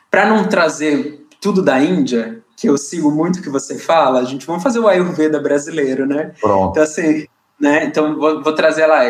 [0.09, 4.24] Para não trazer tudo da Índia, que eu sigo muito o que você fala, a
[4.24, 6.34] gente vamos fazer o Ayurveda brasileiro, né?
[6.41, 6.72] Pronto.
[6.72, 7.26] Então, assim,
[7.59, 7.86] né?
[7.86, 9.01] Então, vou, vou trazer lá.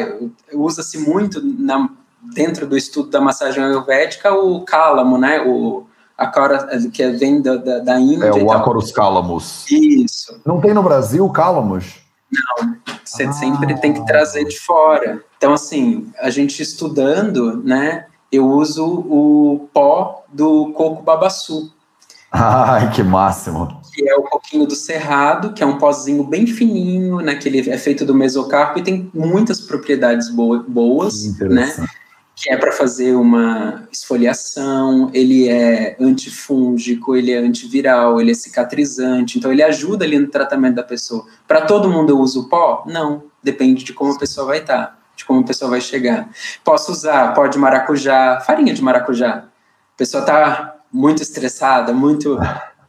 [0.54, 1.90] Usa-se muito na,
[2.34, 5.42] dentro do estudo da massagem ayurvédica o cálamo, né?
[5.42, 5.86] O,
[6.22, 8.26] a cara que vem da, da, da Índia.
[8.26, 9.66] É o Acorus Calamus.
[9.72, 10.40] Isso.
[10.46, 11.96] Não tem no Brasil Calamus?
[12.32, 13.32] Não, você ah.
[13.32, 15.24] sempre tem que trazer de fora.
[15.36, 21.74] Então, assim, a gente estudando, né, eu uso o pó do coco babaçu.
[22.32, 23.82] Ai, que máximo!
[23.92, 27.68] Que é o coquinho do cerrado, que é um pozinho bem fininho, né, que ele
[27.68, 31.74] é feito do mesocarpo e tem muitas propriedades boas, né?
[32.42, 39.38] Que é para fazer uma esfoliação, ele é antifúngico, ele é antiviral, ele é cicatrizante,
[39.38, 41.24] então ele ajuda ali no tratamento da pessoa.
[41.48, 42.84] Para todo mundo eu uso pó?
[42.88, 46.30] Não, depende de como a pessoa vai estar, tá, de como a pessoa vai chegar.
[46.64, 49.46] Posso usar pó de maracujá, farinha de maracujá.
[49.94, 52.40] A pessoa está muito estressada, muito.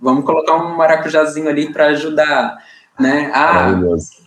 [0.00, 2.56] Vamos colocar um maracujazinho ali para ajudar,
[2.98, 3.30] né?
[3.34, 4.21] Ah, Maravilhoso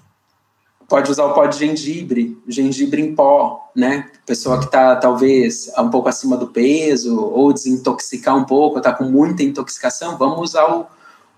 [0.88, 4.10] pode usar o pó de gengibre, gengibre em pó, né?
[4.26, 9.06] Pessoa que está talvez um pouco acima do peso ou desintoxicar um pouco, está com
[9.06, 10.88] muita intoxicação, vamos usar o.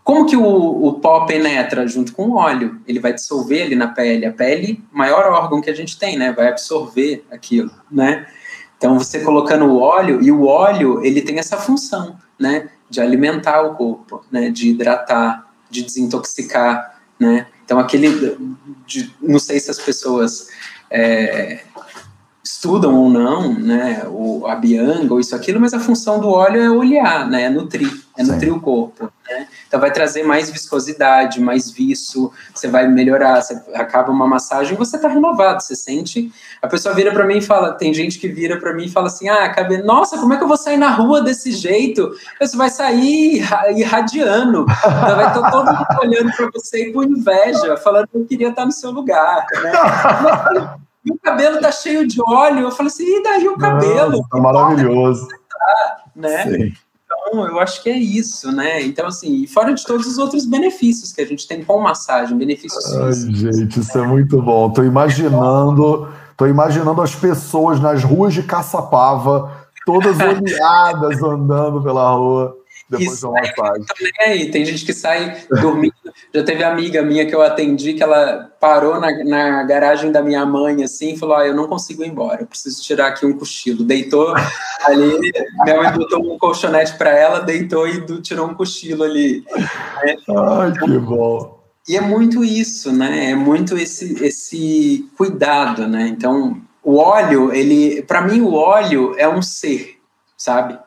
[0.03, 2.79] Como que o, o pó penetra junto com o óleo?
[2.87, 4.25] Ele vai dissolver ali na pele.
[4.25, 6.31] A pele, maior órgão que a gente tem, né?
[6.31, 8.25] Vai absorver aquilo, né?
[8.77, 12.69] Então você colocando o óleo e o óleo ele tem essa função, né?
[12.89, 14.49] De alimentar o corpo, né?
[14.49, 17.47] De hidratar, de desintoxicar, né?
[17.63, 18.37] Então, aquele.
[18.85, 20.47] De, não sei se as pessoas
[20.89, 21.61] é,
[22.43, 24.03] estudam ou não, né?
[24.07, 27.43] O, a bianga ou isso, aquilo, mas a função do óleo é olhar, né?
[27.43, 28.31] É nutrir, é Sim.
[28.31, 29.11] nutrir o corpo.
[29.29, 29.47] Né?
[29.77, 34.97] Então, vai trazer mais viscosidade, mais viço, você vai melhorar, você acaba uma massagem, você
[34.97, 36.31] tá renovado, você sente.
[36.61, 39.07] A pessoa vira para mim e fala, tem gente que vira para mim e fala
[39.07, 42.11] assim: "Ah, acabei, nossa, como é que eu vou sair na rua desse jeito?"
[42.41, 43.43] Você vai sair
[43.75, 44.65] irradiando.
[44.67, 48.49] Então vai estar todo mundo olhando para você e com inveja, falando que eu queria
[48.49, 50.75] estar no seu lugar, né?
[51.05, 52.61] e o cabelo tá cheio de óleo.
[52.61, 54.25] Eu falei assim, e daí o cabelo?
[54.29, 55.27] Tá maravilhoso.
[55.27, 56.43] Tá, né?
[56.43, 56.86] Sim.
[57.27, 58.81] Então, eu acho que é isso, né?
[58.81, 62.85] Então, assim, fora de todos os outros benefícios que a gente tem com massagem, benefícios
[62.95, 64.69] Ai, gente, isso é muito bom.
[64.69, 69.51] Tô imaginando, tô imaginando as pessoas nas ruas de Caçapava,
[69.85, 72.55] todas oleadas andando pela rua.
[72.89, 75.93] Depois Isso, aí, também aí, tem gente que sai dormindo.
[76.33, 80.45] Já teve amiga minha que eu atendi que ela parou na, na garagem da minha
[80.45, 83.37] mãe assim e falou: ah, Eu não consigo ir embora, eu preciso tirar aqui um
[83.37, 83.83] cochilo.
[83.83, 84.33] Deitou
[84.85, 85.31] ali,
[85.65, 89.43] minha mãe botou um colchonete para ela, deitou e tirou um cochilo ali.
[90.03, 90.15] Né?
[90.29, 91.57] Ai, que bom.
[91.89, 93.31] E é muito isso, né?
[93.31, 96.07] É muito esse, esse cuidado, né?
[96.07, 99.97] Então, o óleo, ele, para mim, o óleo é um ser,
[100.37, 100.77] sabe?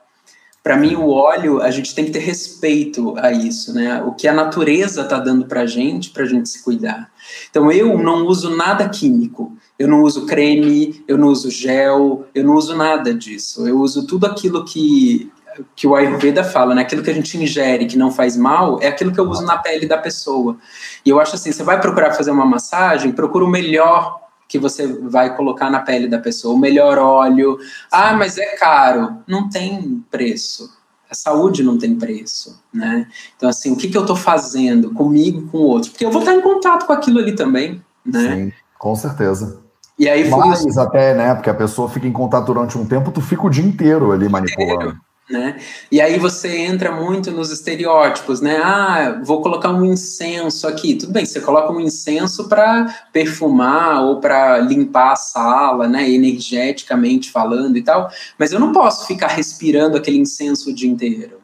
[0.62, 4.02] Para mim o óleo a gente tem que ter respeito a isso, né?
[4.02, 7.10] O que a natureza está dando para gente, para gente se cuidar.
[7.50, 9.56] Então eu não uso nada químico.
[9.78, 13.66] Eu não uso creme, eu não uso gel, eu não uso nada disso.
[13.66, 15.30] Eu uso tudo aquilo que
[15.74, 16.82] que o Ayurveda fala, né?
[16.82, 19.58] Aquilo que a gente ingere que não faz mal é aquilo que eu uso na
[19.58, 20.56] pele da pessoa.
[21.04, 24.20] E eu acho assim, você vai procurar fazer uma massagem, procura o melhor
[24.50, 27.56] que você vai colocar na pele da pessoa, o melhor óleo.
[27.90, 29.18] Ah, mas é caro.
[29.24, 30.68] Não tem preço.
[31.08, 33.06] A saúde não tem preço, né?
[33.36, 35.92] Então, assim, o que, que eu estou fazendo comigo, com o outro?
[35.92, 38.34] Porque eu vou estar em contato com aquilo ali também, né?
[38.34, 39.60] Sim, com certeza.
[39.96, 41.32] E aí foi Mais até, né?
[41.34, 44.28] Porque a pessoa fica em contato durante um tempo, tu fica o dia inteiro ali
[44.28, 44.98] manipulando.
[45.30, 45.60] Né?
[45.92, 48.56] E aí você entra muito nos estereótipos, né?
[48.56, 50.96] Ah, vou colocar um incenso aqui.
[50.96, 56.10] Tudo bem, você coloca um incenso para perfumar ou para limpar a sala, né?
[56.10, 58.10] Energeticamente falando e tal.
[58.36, 61.38] Mas eu não posso ficar respirando aquele incenso o dia inteiro,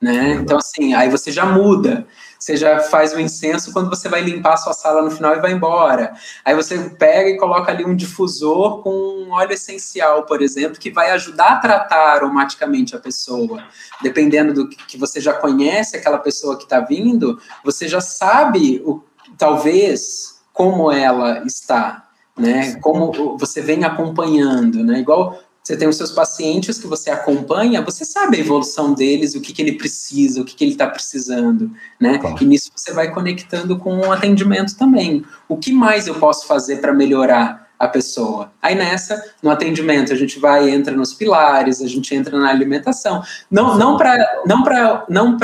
[0.00, 0.34] né?
[0.40, 2.06] Então assim, aí você já muda.
[2.42, 5.40] Você já faz o incenso quando você vai limpar a sua sala no final e
[5.40, 6.12] vai embora.
[6.44, 10.90] Aí você pega e coloca ali um difusor com um óleo essencial, por exemplo, que
[10.90, 13.62] vai ajudar a tratar aromaticamente a pessoa.
[14.02, 19.00] Dependendo do que você já conhece aquela pessoa que está vindo, você já sabe o
[19.38, 22.74] talvez como ela está, né?
[22.80, 24.98] Como você vem acompanhando, né?
[24.98, 29.40] Igual você tem os seus pacientes que você acompanha, você sabe a evolução deles, o
[29.40, 32.18] que, que ele precisa, o que, que ele está precisando, né?
[32.18, 32.36] Claro.
[32.40, 35.24] E nisso você vai conectando com o atendimento também.
[35.48, 38.52] O que mais eu posso fazer para melhorar a pessoa?
[38.60, 43.22] Aí nessa, no atendimento, a gente vai entra nos pilares, a gente entra na alimentação.
[43.48, 44.64] Não, não para não
[45.08, 45.38] não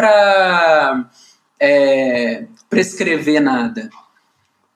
[1.60, 3.88] é, prescrever nada,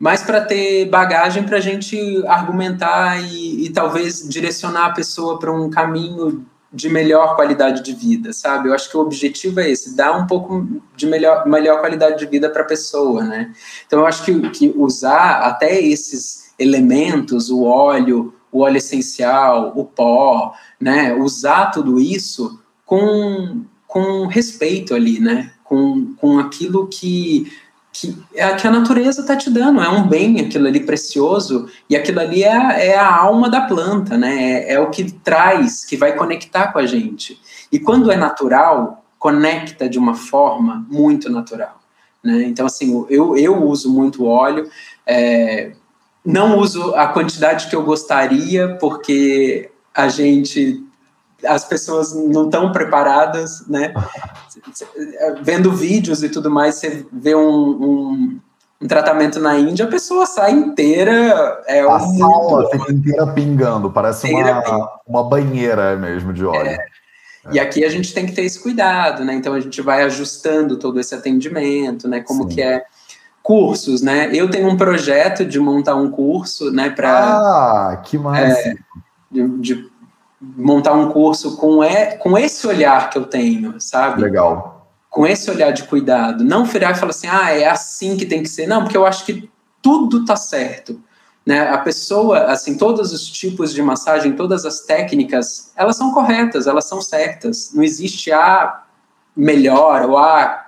[0.02, 5.52] mas para ter bagagem para a gente argumentar e, e, talvez direcionar a pessoa para
[5.52, 8.68] um caminho de melhor qualidade de vida, sabe?
[8.68, 12.26] Eu acho que o objetivo é esse, dar um pouco de melhor, melhor qualidade de
[12.26, 13.52] vida para a pessoa, né?
[13.86, 19.84] Então eu acho que, que usar até esses elementos, o óleo, o óleo essencial, o
[19.84, 21.14] pó, né?
[21.14, 25.52] Usar tudo isso com, com respeito ali, né?
[25.62, 27.52] Com, com aquilo que
[27.92, 31.94] que, é, que a natureza está te dando, é um bem aquilo ali precioso, e
[31.94, 34.62] aquilo ali é, é a alma da planta, né?
[34.62, 37.38] É, é, o que traz, que vai conectar com a gente.
[37.70, 41.80] E quando é natural, conecta de uma forma muito natural.
[42.24, 42.44] Né?
[42.44, 44.68] Então, assim, eu, eu uso muito óleo,
[45.06, 45.72] é,
[46.24, 50.82] não uso a quantidade que eu gostaria, porque a gente
[51.46, 53.92] as pessoas não estão preparadas, né?
[55.42, 58.40] Vendo vídeos e tudo mais, você vê um, um,
[58.80, 61.62] um tratamento na Índia, a pessoa sai inteira.
[61.66, 66.68] É a um sala fica inteira pingando, parece inteira uma, uma banheira mesmo de óleo.
[66.68, 66.86] É.
[67.50, 69.34] E aqui a gente tem que ter esse cuidado, né?
[69.34, 72.20] Então a gente vai ajustando todo esse atendimento, né?
[72.20, 72.54] Como Sim.
[72.54, 72.84] que é
[73.42, 74.30] cursos, né?
[74.32, 76.90] Eu tenho um projeto de montar um curso, né?
[76.90, 78.56] Para ah, que mais?
[78.56, 78.74] É,
[79.30, 79.91] de, de
[80.42, 84.20] montar um curso com, é, com esse olhar que eu tenho, sabe?
[84.20, 84.88] Legal.
[85.08, 86.42] Com esse olhar de cuidado.
[86.42, 88.66] Não virar e falar assim, ah, é assim que tem que ser.
[88.66, 89.48] Não, porque eu acho que
[89.80, 91.00] tudo tá certo.
[91.46, 91.68] Né?
[91.68, 96.88] A pessoa, assim, todos os tipos de massagem, todas as técnicas, elas são corretas, elas
[96.88, 97.72] são certas.
[97.72, 98.82] Não existe a
[99.36, 100.60] melhor ou a.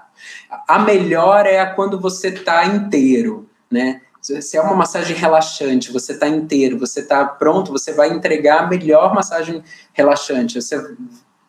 [0.68, 4.01] A melhor é a quando você tá inteiro, né?
[4.25, 8.66] Se é uma massagem relaxante, você está inteiro, você está pronto, você vai entregar a
[8.66, 9.62] melhor massagem
[9.93, 10.61] relaxante.
[10.62, 10.83] Você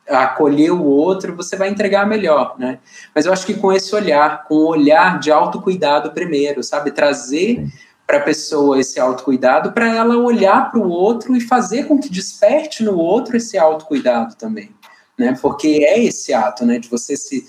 [0.08, 2.80] acolher o outro, você vai entregar melhor, né?
[3.14, 6.92] Mas eu acho que com esse olhar, com o olhar de autocuidado primeiro, sabe?
[6.92, 7.66] Trazer
[8.06, 12.10] para a pessoa esse autocuidado, para ela olhar para o outro e fazer com que
[12.10, 14.70] desperte no outro esse autocuidado também,
[15.18, 15.36] né?
[15.42, 16.78] Porque é esse ato, né?
[16.78, 17.48] De você se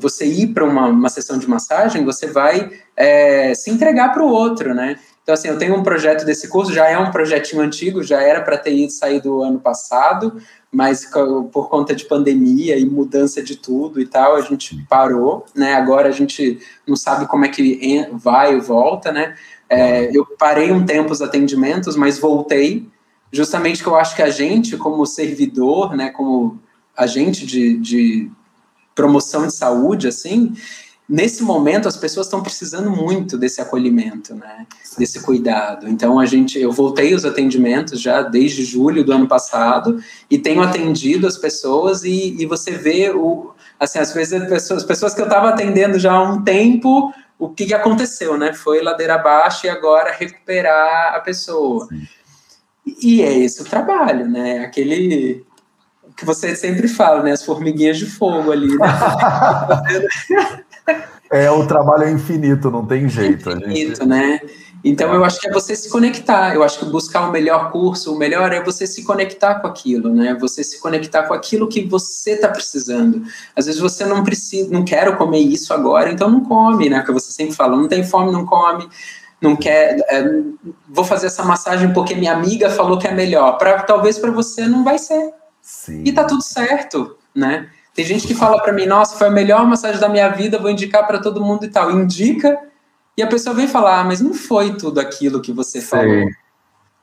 [0.00, 4.28] você ir para uma, uma sessão de massagem, você vai é, se entregar para o
[4.28, 4.96] outro, né?
[5.22, 8.40] Então, assim, eu tenho um projeto desse curso, já é um projetinho antigo, já era
[8.40, 10.40] para ter ido sair do ano passado,
[10.72, 11.08] mas
[11.52, 15.74] por conta de pandemia e mudança de tudo e tal, a gente parou, né?
[15.74, 19.36] Agora a gente não sabe como é que vai e volta, né?
[19.68, 22.88] É, eu parei um tempo os atendimentos, mas voltei,
[23.30, 26.58] justamente que eu acho que a gente, como servidor, né, como
[26.96, 28.30] agente de, de
[29.00, 30.52] promoção de saúde, assim,
[31.08, 34.66] nesse momento as pessoas estão precisando muito desse acolhimento, né?
[34.98, 35.88] Desse cuidado.
[35.88, 40.62] Então a gente, eu voltei os atendimentos já desde julho do ano passado e tenho
[40.62, 45.14] atendido as pessoas e, e você vê o, assim, às vezes as pessoas, as pessoas
[45.14, 48.52] que eu estava atendendo já há um tempo, o que, que aconteceu, né?
[48.52, 51.88] Foi ladeira abaixo e agora recuperar a pessoa.
[51.88, 52.06] Sim.
[53.02, 54.60] E é esse o trabalho, né?
[54.60, 55.44] Aquele
[56.20, 57.32] que você sempre fala, né?
[57.32, 58.86] As formiguinhas de fogo ali, né?
[61.32, 63.50] é, o trabalho é infinito, não tem jeito.
[63.50, 64.06] Infinito, gente...
[64.06, 64.38] né?
[64.84, 66.54] Então eu acho que é você se conectar.
[66.54, 70.12] Eu acho que buscar o melhor curso, o melhor é você se conectar com aquilo,
[70.14, 70.36] né?
[70.38, 73.22] Você se conectar com aquilo que você está precisando.
[73.56, 77.02] Às vezes você não precisa, não quero comer isso agora, então não come, né?
[77.02, 78.86] Que você sempre fala, não tem fome, não come.
[79.40, 80.22] Não quer, é,
[80.86, 83.56] vou fazer essa massagem porque minha amiga falou que é melhor.
[83.56, 85.39] Para talvez para você não vai ser.
[85.70, 86.02] Sim.
[86.04, 87.68] E tá tudo certo, né?
[87.94, 90.68] Tem gente que fala para mim, nossa, foi a melhor massagem da minha vida, vou
[90.68, 91.92] indicar para todo mundo e tal.
[91.92, 92.58] Indica,
[93.16, 95.86] e a pessoa vem falar, ah, mas não foi tudo aquilo que você Sim.
[95.86, 96.26] falou.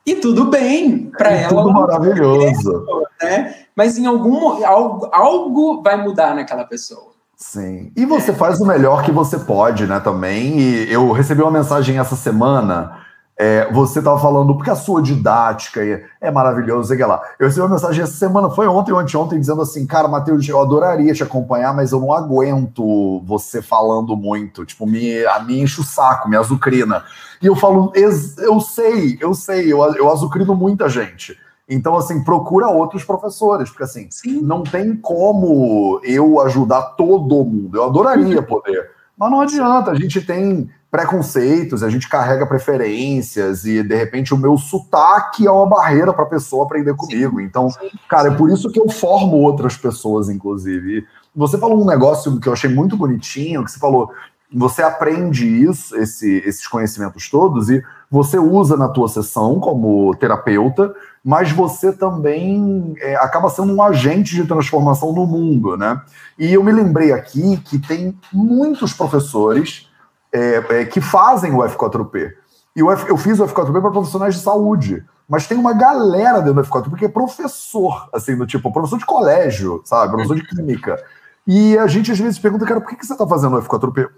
[0.04, 1.48] E tudo bem, para é ela.
[1.48, 2.86] Tudo maravilhoso.
[3.22, 3.56] né?
[3.74, 7.12] Mas em algum algo, algo vai mudar naquela pessoa.
[7.36, 7.90] Sim.
[7.96, 8.34] E você é.
[8.34, 10.60] faz o melhor que você pode, né, também.
[10.60, 13.07] E eu recebi uma mensagem essa semana
[13.38, 17.22] é, você estava falando, porque a sua didática é, é maravilhosa, sei lá.
[17.38, 20.60] Eu recebi uma mensagem essa semana, foi ontem ou anteontem, dizendo assim, cara, Matheus, eu
[20.60, 24.66] adoraria te acompanhar, mas eu não aguento você falando muito.
[24.66, 27.04] Tipo, me, a mim enche o saco, me azucrina.
[27.40, 31.38] E eu falo, eu sei, eu sei, eu, eu azucrino muita gente.
[31.68, 34.40] Então, assim, procura outros professores, porque assim, Sim.
[34.40, 37.76] não tem como eu ajudar todo mundo.
[37.76, 38.90] Eu adoraria poder.
[39.16, 44.38] Mas não adianta, a gente tem preconceitos, a gente carrega preferências e de repente o
[44.38, 47.40] meu sotaque é uma barreira para a pessoa aprender comigo.
[47.40, 47.68] Então,
[48.08, 51.06] cara, é por isso que eu formo outras pessoas, inclusive.
[51.36, 54.10] Você falou um negócio que eu achei muito bonitinho, que você falou,
[54.52, 60.94] você aprende isso, esse, esses conhecimentos todos e você usa na tua sessão como terapeuta,
[61.22, 66.00] mas você também é, acaba sendo um agente de transformação no mundo, né?
[66.38, 69.87] E eu me lembrei aqui que tem muitos professores
[70.32, 72.32] é, é, que fazem o F4P.
[72.76, 75.04] E F, eu fiz o F4P para profissionais de saúde.
[75.28, 79.04] Mas tem uma galera dentro do F4P que é professor, assim, do tipo, professor de
[79.04, 80.12] colégio, sabe?
[80.12, 81.02] Professor de química.
[81.46, 84.08] E a gente às vezes pergunta, cara, por que, que você está fazendo o F4P?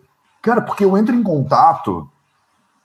[0.43, 2.09] Cara, porque eu entro em contato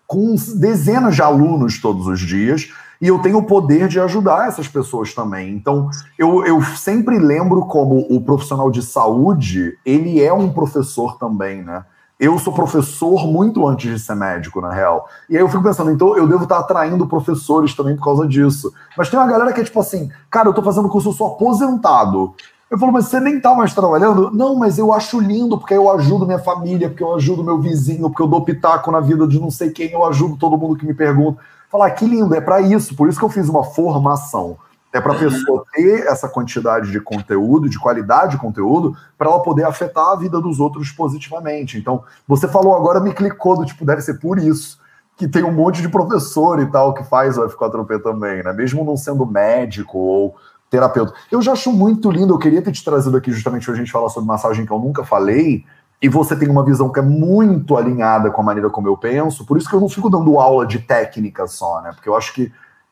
[0.08, 2.72] com dezenas de alunos todos os dias
[3.02, 5.54] e eu tenho o poder de ajudar essas pessoas também.
[5.54, 11.64] Então, eu, eu sempre lembro como o profissional de saúde, ele é um professor também,
[11.64, 11.84] né?
[12.18, 15.06] Eu sou professor muito antes de ser médico, na real.
[15.30, 18.74] E aí eu fico pensando, então eu devo estar atraindo professores também por causa disso.
[18.98, 21.28] Mas tem uma galera que é tipo assim, cara, eu tô fazendo curso, eu sou
[21.28, 22.34] aposentado.
[22.72, 24.32] Eu falo, mas você nem tá mais trabalhando?
[24.32, 28.10] Não, mas eu acho lindo, porque eu ajudo minha família, porque eu ajudo meu vizinho,
[28.10, 30.86] porque eu dou pitaco na vida de não sei quem, eu ajudo todo mundo que
[30.86, 31.40] me pergunta.
[31.70, 34.58] Falar, que lindo, é para isso, por isso que eu fiz uma formação.
[34.96, 39.44] É para a pessoa ter essa quantidade de conteúdo, de qualidade de conteúdo, para ela
[39.44, 41.78] poder afetar a vida dos outros positivamente.
[41.78, 44.80] Então, você falou agora, me clicou do tipo, deve ser por isso
[45.18, 48.54] que tem um monte de professor e tal que faz o F4P também, né?
[48.54, 50.36] Mesmo não sendo médico ou
[50.70, 51.14] terapeuta.
[51.30, 53.92] Eu já acho muito lindo, eu queria ter te trazido aqui justamente para a gente
[53.92, 55.66] falar sobre massagem que eu nunca falei,
[56.02, 59.46] e você tem uma visão que é muito alinhada com a maneira como eu penso,
[59.46, 61.92] por isso que eu não fico dando aula de técnica só, né?
[61.94, 62.50] Porque eu acho que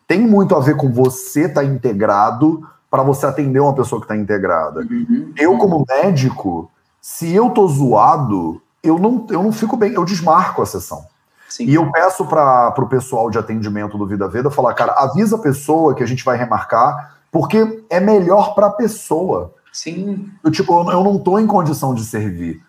[0.07, 4.05] tem muito a ver com você estar tá integrado para você atender uma pessoa que
[4.05, 4.81] está integrada.
[4.81, 5.33] Uhum.
[5.35, 6.69] Eu, como médico,
[7.01, 11.05] se eu tô zoado, eu não, eu não fico bem, eu desmarco a sessão.
[11.49, 11.65] Sim.
[11.65, 15.39] E eu peço para o pessoal de atendimento do Vida Veda falar, cara, avisa a
[15.39, 19.53] pessoa que a gente vai remarcar, porque é melhor para a pessoa.
[19.71, 20.29] Sim.
[20.43, 22.61] Eu, tipo, eu não tô em condição de servir.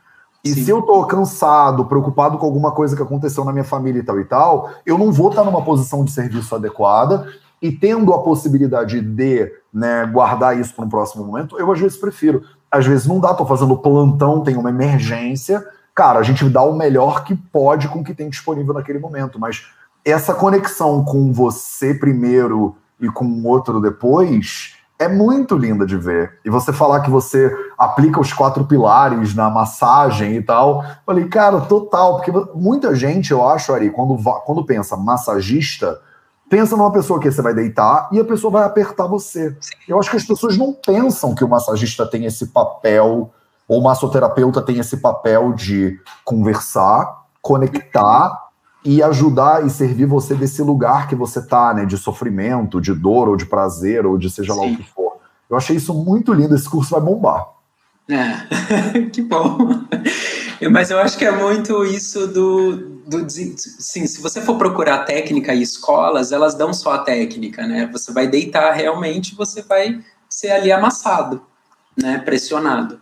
[0.44, 0.64] E Sim.
[0.64, 4.20] se eu tô cansado, preocupado com alguma coisa que aconteceu na minha família e tal
[4.20, 7.26] e tal, eu não vou estar numa posição de serviço adequada
[7.62, 11.96] e tendo a possibilidade de né, guardar isso para um próximo momento, eu às vezes
[11.96, 12.42] prefiro.
[12.70, 15.66] Às vezes não dá, tô fazendo plantão, tem uma emergência.
[15.94, 19.40] Cara, a gente dá o melhor que pode com o que tem disponível naquele momento,
[19.40, 19.66] mas
[20.04, 26.38] essa conexão com você primeiro e com o outro depois é muito linda de ver.
[26.44, 31.60] E você falar que você aplica os quatro pilares na massagem e tal, falei, cara,
[31.62, 36.00] total, porque muita gente, eu acho, Ari, quando, quando pensa massagista,
[36.48, 39.56] pensa numa pessoa que você vai deitar e a pessoa vai apertar você.
[39.88, 43.32] Eu acho que as pessoas não pensam que o massagista tem esse papel,
[43.66, 48.43] ou o massoterapeuta tem esse papel de conversar, conectar
[48.84, 53.28] e ajudar e servir você desse lugar que você tá, né, de sofrimento, de dor
[53.28, 54.60] ou de prazer ou de seja Sim.
[54.60, 55.14] lá o que for.
[55.48, 57.48] Eu achei isso muito lindo, esse curso vai bombar.
[58.08, 59.58] É, que bom.
[60.70, 62.76] Mas eu acho que é muito isso do,
[63.06, 67.88] do sim, se você for procurar técnica e escolas, elas dão só a técnica, né?
[67.92, 71.42] Você vai deitar realmente, você vai ser ali amassado,
[71.96, 73.00] né, pressionado.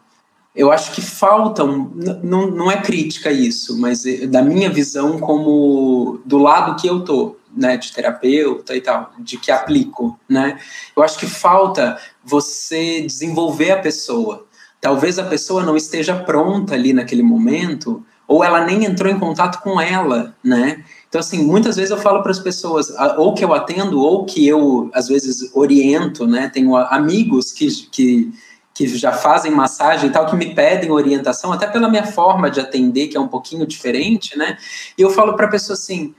[0.54, 1.90] Eu acho que faltam,
[2.22, 7.02] não, não é crítica isso, mas é da minha visão como do lado que eu
[7.04, 10.58] tô, né, de terapeuta e tal, de que aplico, né?
[10.94, 14.46] Eu acho que falta você desenvolver a pessoa.
[14.78, 19.62] Talvez a pessoa não esteja pronta ali naquele momento, ou ela nem entrou em contato
[19.62, 20.84] com ela, né?
[21.08, 24.46] Então, assim, muitas vezes eu falo para as pessoas, ou que eu atendo, ou que
[24.46, 26.48] eu, às vezes, oriento, né?
[26.48, 28.32] Tenho amigos que, que
[28.74, 32.60] que já fazem massagem e tal, que me pedem orientação, até pela minha forma de
[32.60, 34.56] atender, que é um pouquinho diferente, né?
[34.96, 36.14] E eu falo para a pessoa assim: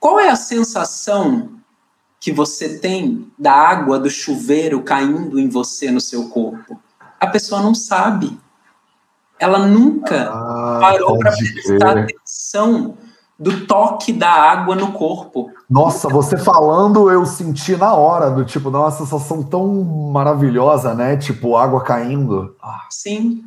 [0.00, 1.50] qual é a sensação
[2.18, 6.80] que você tem da água do chuveiro caindo em você, no seu corpo?
[7.20, 8.36] A pessoa não sabe.
[9.38, 12.96] Ela nunca ah, parou para prestar atenção
[13.42, 15.50] do toque da água no corpo.
[15.68, 19.82] Nossa, você falando, eu senti na hora, do tipo, dá uma sensação tão
[20.12, 21.16] maravilhosa, né?
[21.16, 22.54] Tipo, água caindo.
[22.62, 22.86] Ah.
[22.88, 23.42] Sim.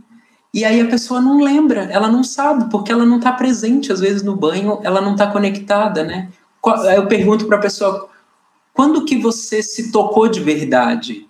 [0.53, 4.01] E aí a pessoa não lembra, ela não sabe, porque ela não está presente, às
[4.01, 6.27] vezes, no banho, ela não está conectada, né?
[6.93, 8.09] Eu pergunto para a pessoa,
[8.73, 11.25] quando que você se tocou de verdade?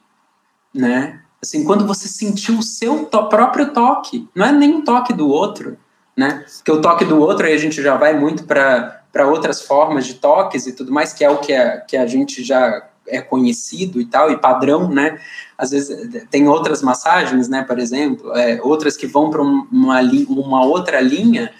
[0.74, 1.20] Né?
[1.40, 5.28] Assim, quando você sentiu o seu to próprio toque, não é nem o toque do
[5.30, 5.78] outro,
[6.16, 6.46] né?
[6.58, 10.16] Porque o toque do outro, aí a gente já vai muito para outras formas de
[10.16, 14.02] toques e tudo mais, que é o que a, que a gente já é conhecido
[14.02, 15.20] e tal, e padrão, né?
[15.58, 17.64] Às vezes tem outras massagens, né?
[17.64, 21.52] Por exemplo, é, outras que vão para uma, uma outra linha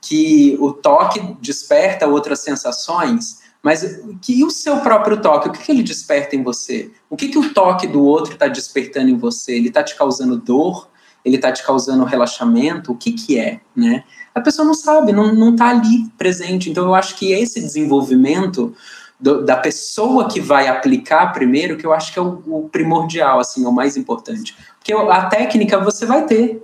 [0.00, 5.72] que o toque desperta outras sensações, mas que o seu próprio toque, o que, que
[5.72, 6.90] ele desperta em você?
[7.08, 9.52] O que, que o toque do outro está despertando em você?
[9.52, 10.88] Ele está te causando dor?
[11.24, 14.04] Ele está te causando relaxamento, o que que é, né?
[14.34, 16.70] A pessoa não sabe, não, não tá ali presente.
[16.70, 18.74] Então, eu acho que esse desenvolvimento
[19.18, 23.38] do, da pessoa que vai aplicar primeiro, que eu acho que é o, o primordial,
[23.38, 24.56] assim, é o mais importante.
[24.78, 26.62] Porque a técnica você vai ter,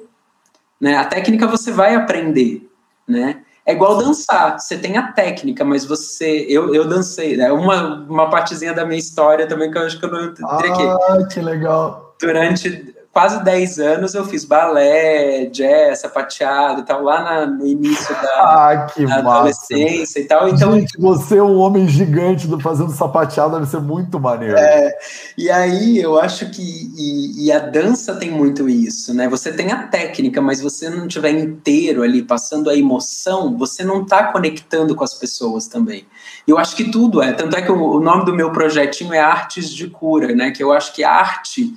[0.80, 0.96] né?
[0.96, 2.68] A técnica você vai aprender,
[3.07, 3.42] né?
[3.64, 6.46] É igual dançar, você tem a técnica, mas você.
[6.48, 7.50] Eu, eu dancei, né?
[7.50, 10.42] Uma, uma partezinha da minha história também que eu acho que eu não aqui.
[10.44, 12.14] Ah, que legal.
[12.20, 18.14] Durante quase 10 anos eu fiz balé, jazz, sapateado e tal, lá na, no início
[18.14, 20.50] da, ah, da adolescência e tal.
[20.50, 24.58] Então, Gente, você é um homem gigante do fazendo sapateado, deve ser muito maneiro.
[24.58, 24.94] É,
[25.38, 29.26] e aí eu acho que e, e, a dança tem muito isso, né?
[29.30, 34.02] Você tem a técnica, mas você não estiver inteiro ali, passando a emoção, você não
[34.02, 36.06] está conectando com as pessoas também.
[36.46, 39.20] Eu acho que tudo é, tanto é que o, o nome do meu projetinho é
[39.20, 40.50] Artes de Cura, né?
[40.50, 41.74] Que eu acho que a arte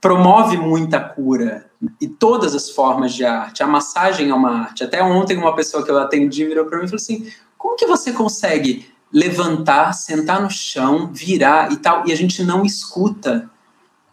[0.00, 1.66] promove muita cura
[2.00, 3.62] e todas as formas de arte.
[3.62, 4.82] A massagem é uma arte.
[4.82, 7.86] Até ontem uma pessoa que eu atendi virou para mim e falou assim: "Como que
[7.86, 13.50] você consegue levantar, sentar no chão, virar e tal e a gente não escuta?"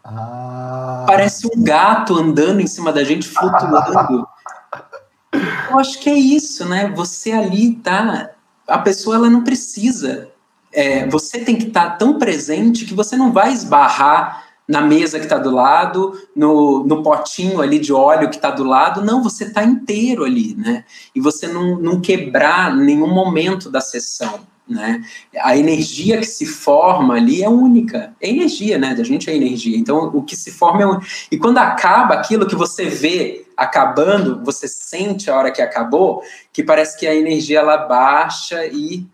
[0.04, 1.04] Ah.
[1.06, 4.26] Parece um gato andando em cima da gente flutuando.
[5.32, 6.90] eu acho que é isso, né?
[6.96, 8.30] Você ali tá,
[8.66, 10.28] a pessoa ela não precisa.
[10.72, 15.18] É, você tem que estar tá tão presente que você não vai esbarrar na mesa
[15.18, 19.02] que está do lado, no, no potinho ali de óleo que está do lado.
[19.02, 20.84] Não, você está inteiro ali, né?
[21.14, 24.46] E você não, não quebrar nenhum momento da sessão.
[24.68, 25.02] Né?
[25.40, 28.14] A energia que se forma ali é única.
[28.20, 28.94] É energia, né?
[28.94, 29.78] Da gente é energia.
[29.78, 31.06] Então, o que se forma é único.
[31.32, 36.62] E quando acaba aquilo que você vê acabando, você sente a hora que acabou, que
[36.62, 39.06] parece que a energia ela baixa e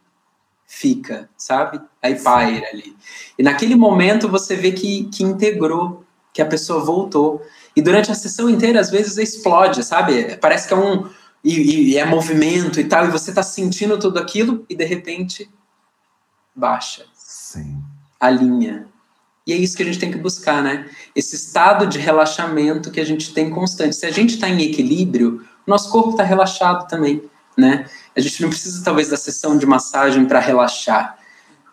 [0.66, 1.80] fica, sabe?
[2.02, 2.96] Aí paira ali.
[3.38, 7.42] E naquele momento você vê que, que integrou, que a pessoa voltou.
[7.74, 10.36] E durante a sessão inteira, às vezes, explode, sabe?
[10.36, 11.08] Parece que é um.
[11.42, 15.50] E, e é movimento e tal, e você tá sentindo tudo aquilo, e de repente
[16.54, 17.04] baixa.
[17.14, 17.82] Sim.
[18.18, 18.86] alinha.
[19.46, 20.88] E é isso que a gente tem que buscar, né?
[21.14, 23.94] Esse estado de relaxamento que a gente tem constante.
[23.94, 27.22] Se a gente está em equilíbrio, nosso corpo está relaxado também,
[27.56, 27.84] né?
[28.16, 31.18] A gente não precisa, talvez, da sessão de massagem para relaxar.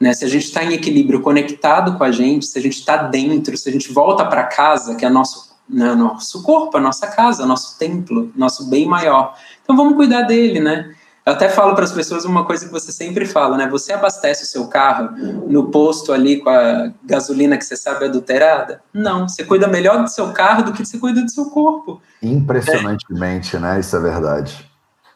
[0.01, 0.13] Né?
[0.15, 3.55] Se a gente está em equilíbrio conectado com a gente, se a gente está dentro,
[3.55, 7.45] se a gente volta para casa, que é nosso, né, nosso corpo, a nossa casa,
[7.45, 9.35] nosso templo, nosso bem maior.
[9.63, 10.95] Então vamos cuidar dele, né?
[11.23, 13.67] Eu até falo para as pessoas uma coisa que você sempre fala, né?
[13.67, 15.11] Você abastece o seu carro
[15.47, 18.81] no posto ali com a gasolina que você sabe adulterada?
[18.91, 22.01] Não, você cuida melhor do seu carro do que você cuida do seu corpo.
[22.23, 23.59] Impressionantemente, é.
[23.59, 23.79] né?
[23.79, 24.70] Isso é verdade.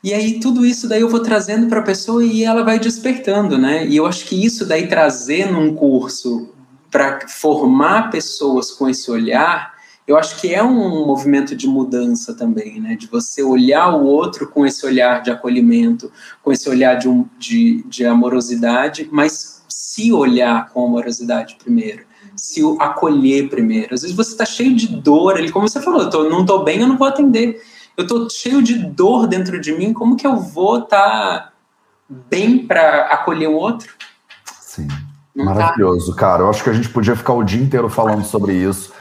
[0.06, 3.58] E aí tudo isso daí eu vou trazendo para a pessoa e ela vai despertando,
[3.58, 3.88] né?
[3.88, 6.50] E eu acho que isso daí trazer num curso
[6.92, 9.74] para formar pessoas com esse olhar,
[10.08, 12.96] eu acho que é um movimento de mudança também, né?
[12.96, 16.12] De você olhar o outro com esse olhar de acolhimento,
[16.44, 22.04] com esse olhar de, um, de, de amorosidade, mas se olhar com amorosidade primeiro,
[22.36, 23.96] se acolher primeiro.
[23.96, 26.64] Às vezes você está cheio de dor, ele, como você falou, eu tô, não estou
[26.64, 27.60] bem, eu não vou atender
[27.98, 31.52] eu tô cheio de dor dentro de mim, como que eu vou estar tá
[32.10, 33.94] bem para acolher o outro?
[34.60, 34.88] Sim.
[35.36, 35.54] Não tá.
[35.54, 36.20] Maravilhoso, tá.
[36.20, 36.44] cara.
[36.44, 38.94] Eu acho que a gente podia ficar o dia inteiro falando sobre isso.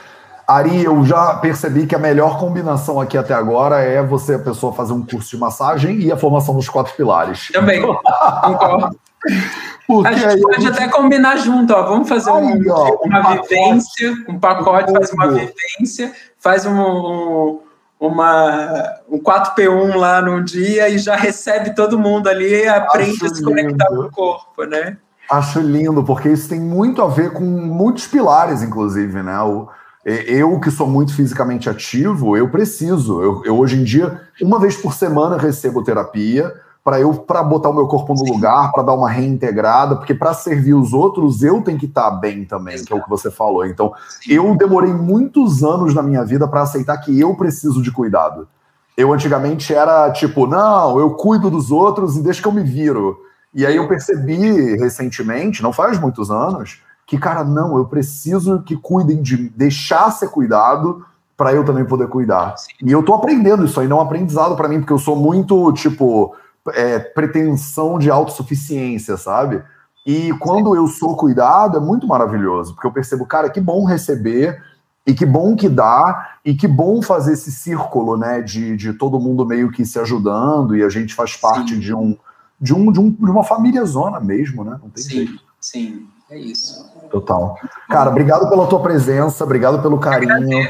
[0.46, 4.74] Ari, eu já percebi que a melhor combinação aqui até agora é você, a pessoa,
[4.74, 7.48] fazer um curso de massagem e a formação dos quatro pilares.
[7.52, 8.98] Também, concordo.
[9.86, 11.82] Porque a gente pode até combinar junto, ó.
[11.82, 16.72] Vamos fazer um, ó, uma um vivência, pacote, um pacote, faz uma vivência, faz um,
[16.72, 17.60] um
[18.08, 23.26] uma, um 4P1 lá num dia e já recebe todo mundo ali e aprende Acho
[23.26, 24.96] a se conectar com o corpo, né?
[25.30, 29.40] Acho lindo, porque isso tem muito a ver com muitos pilares, inclusive, né?
[29.40, 29.68] O,
[30.04, 33.22] eu, que sou muito fisicamente ativo, eu preciso.
[33.22, 36.52] Eu, eu hoje em dia, uma vez por semana, recebo terapia
[36.84, 40.34] para eu para botar o meu corpo no lugar, para dar uma reintegrada, porque para
[40.34, 42.86] servir os outros eu tenho que estar tá bem também, Exato.
[42.86, 43.64] que é o que você falou.
[43.64, 44.34] Então, Sim.
[44.34, 48.46] eu demorei muitos anos na minha vida para aceitar que eu preciso de cuidado.
[48.94, 53.18] Eu antigamente era tipo, não, eu cuido dos outros e deixa que eu me viro.
[53.54, 58.76] E aí eu percebi recentemente, não faz muitos anos, que cara, não, eu preciso que
[58.76, 61.04] cuidem de deixar ser cuidado
[61.34, 62.56] para eu também poder cuidar.
[62.58, 62.72] Sim.
[62.82, 65.16] E eu tô aprendendo isso aí, não é um aprendizado para mim, porque eu sou
[65.16, 66.34] muito tipo
[66.72, 69.62] é, pretensão de autossuficiência, sabe?
[70.06, 74.62] E quando eu sou cuidado, é muito maravilhoso, porque eu percebo, cara, que bom receber,
[75.06, 79.20] e que bom que dá, e que bom fazer esse círculo, né, de, de todo
[79.20, 82.16] mundo meio que se ajudando, e a gente faz parte de um,
[82.60, 84.78] de um, de um de uma família zona mesmo, né?
[84.82, 85.42] Não tem sim, jeito.
[85.60, 86.90] Sim, é isso.
[87.10, 87.58] Total.
[87.88, 90.68] Cara, obrigado pela tua presença, obrigado pelo carinho.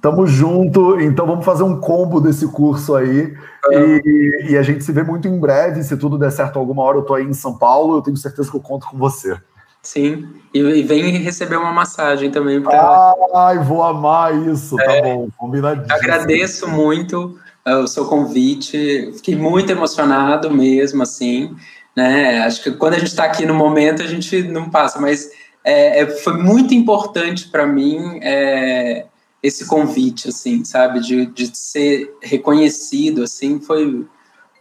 [0.00, 3.34] Tamo junto, então vamos fazer um combo desse curso aí.
[3.70, 5.82] E, e, a gente se vê muito em breve.
[5.82, 8.50] Se tudo der certo alguma hora, eu tô aí em São Paulo, eu tenho certeza
[8.50, 9.36] que eu conto com você.
[9.82, 12.60] Sim, e, e vem receber uma massagem também.
[12.60, 13.14] Pra...
[13.34, 15.94] Ai, vou amar isso, tá é, tá bom, combinadíssimo.
[15.94, 21.54] Agradeço muito uh, o seu convite, fiquei muito emocionado mesmo, assim,
[21.96, 22.40] né?
[22.40, 25.30] Acho que quando a gente está aqui no momento, a gente não passa, mas
[25.64, 29.06] é, é, foi muito importante para mim é,
[29.42, 34.06] esse convite, assim, sabe, de, de ser reconhecido, assim, foi,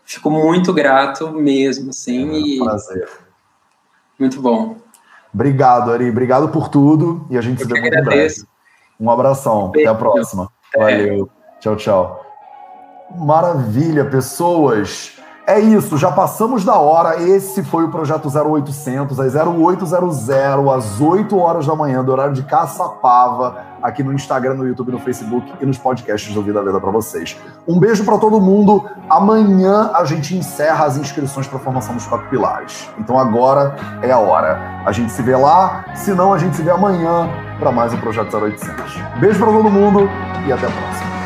[0.06, 3.10] fico muito grato mesmo, assim, é, e prazer.
[4.20, 4.78] muito bom.
[5.34, 8.36] Obrigado, Ari, obrigado por tudo e a gente Eu se vê muito breve.
[9.00, 9.90] Um abração, Beijo.
[9.90, 10.50] até a próxima.
[10.76, 12.26] Valeu, tchau, tchau.
[13.16, 15.17] Maravilha, pessoas.
[15.50, 17.22] É isso, já passamos da hora.
[17.24, 20.30] Esse foi o projeto 0800, às 0800,
[20.70, 25.00] às 8 horas da manhã, do horário de Caçapava, aqui no Instagram, no YouTube, no
[25.00, 27.38] Facebook e nos podcasts do Vida Leda para vocês.
[27.66, 28.90] Um beijo para todo mundo.
[29.10, 32.90] Amanhã a gente encerra as inscrições para a formação dos quatro pilares.
[33.00, 34.82] Então agora é a hora.
[34.86, 37.98] A gente se vê lá, se não, a gente se vê amanhã para mais um
[38.02, 38.98] projeto 0800.
[39.22, 40.10] Beijo para todo mundo
[40.46, 41.17] e até a próxima.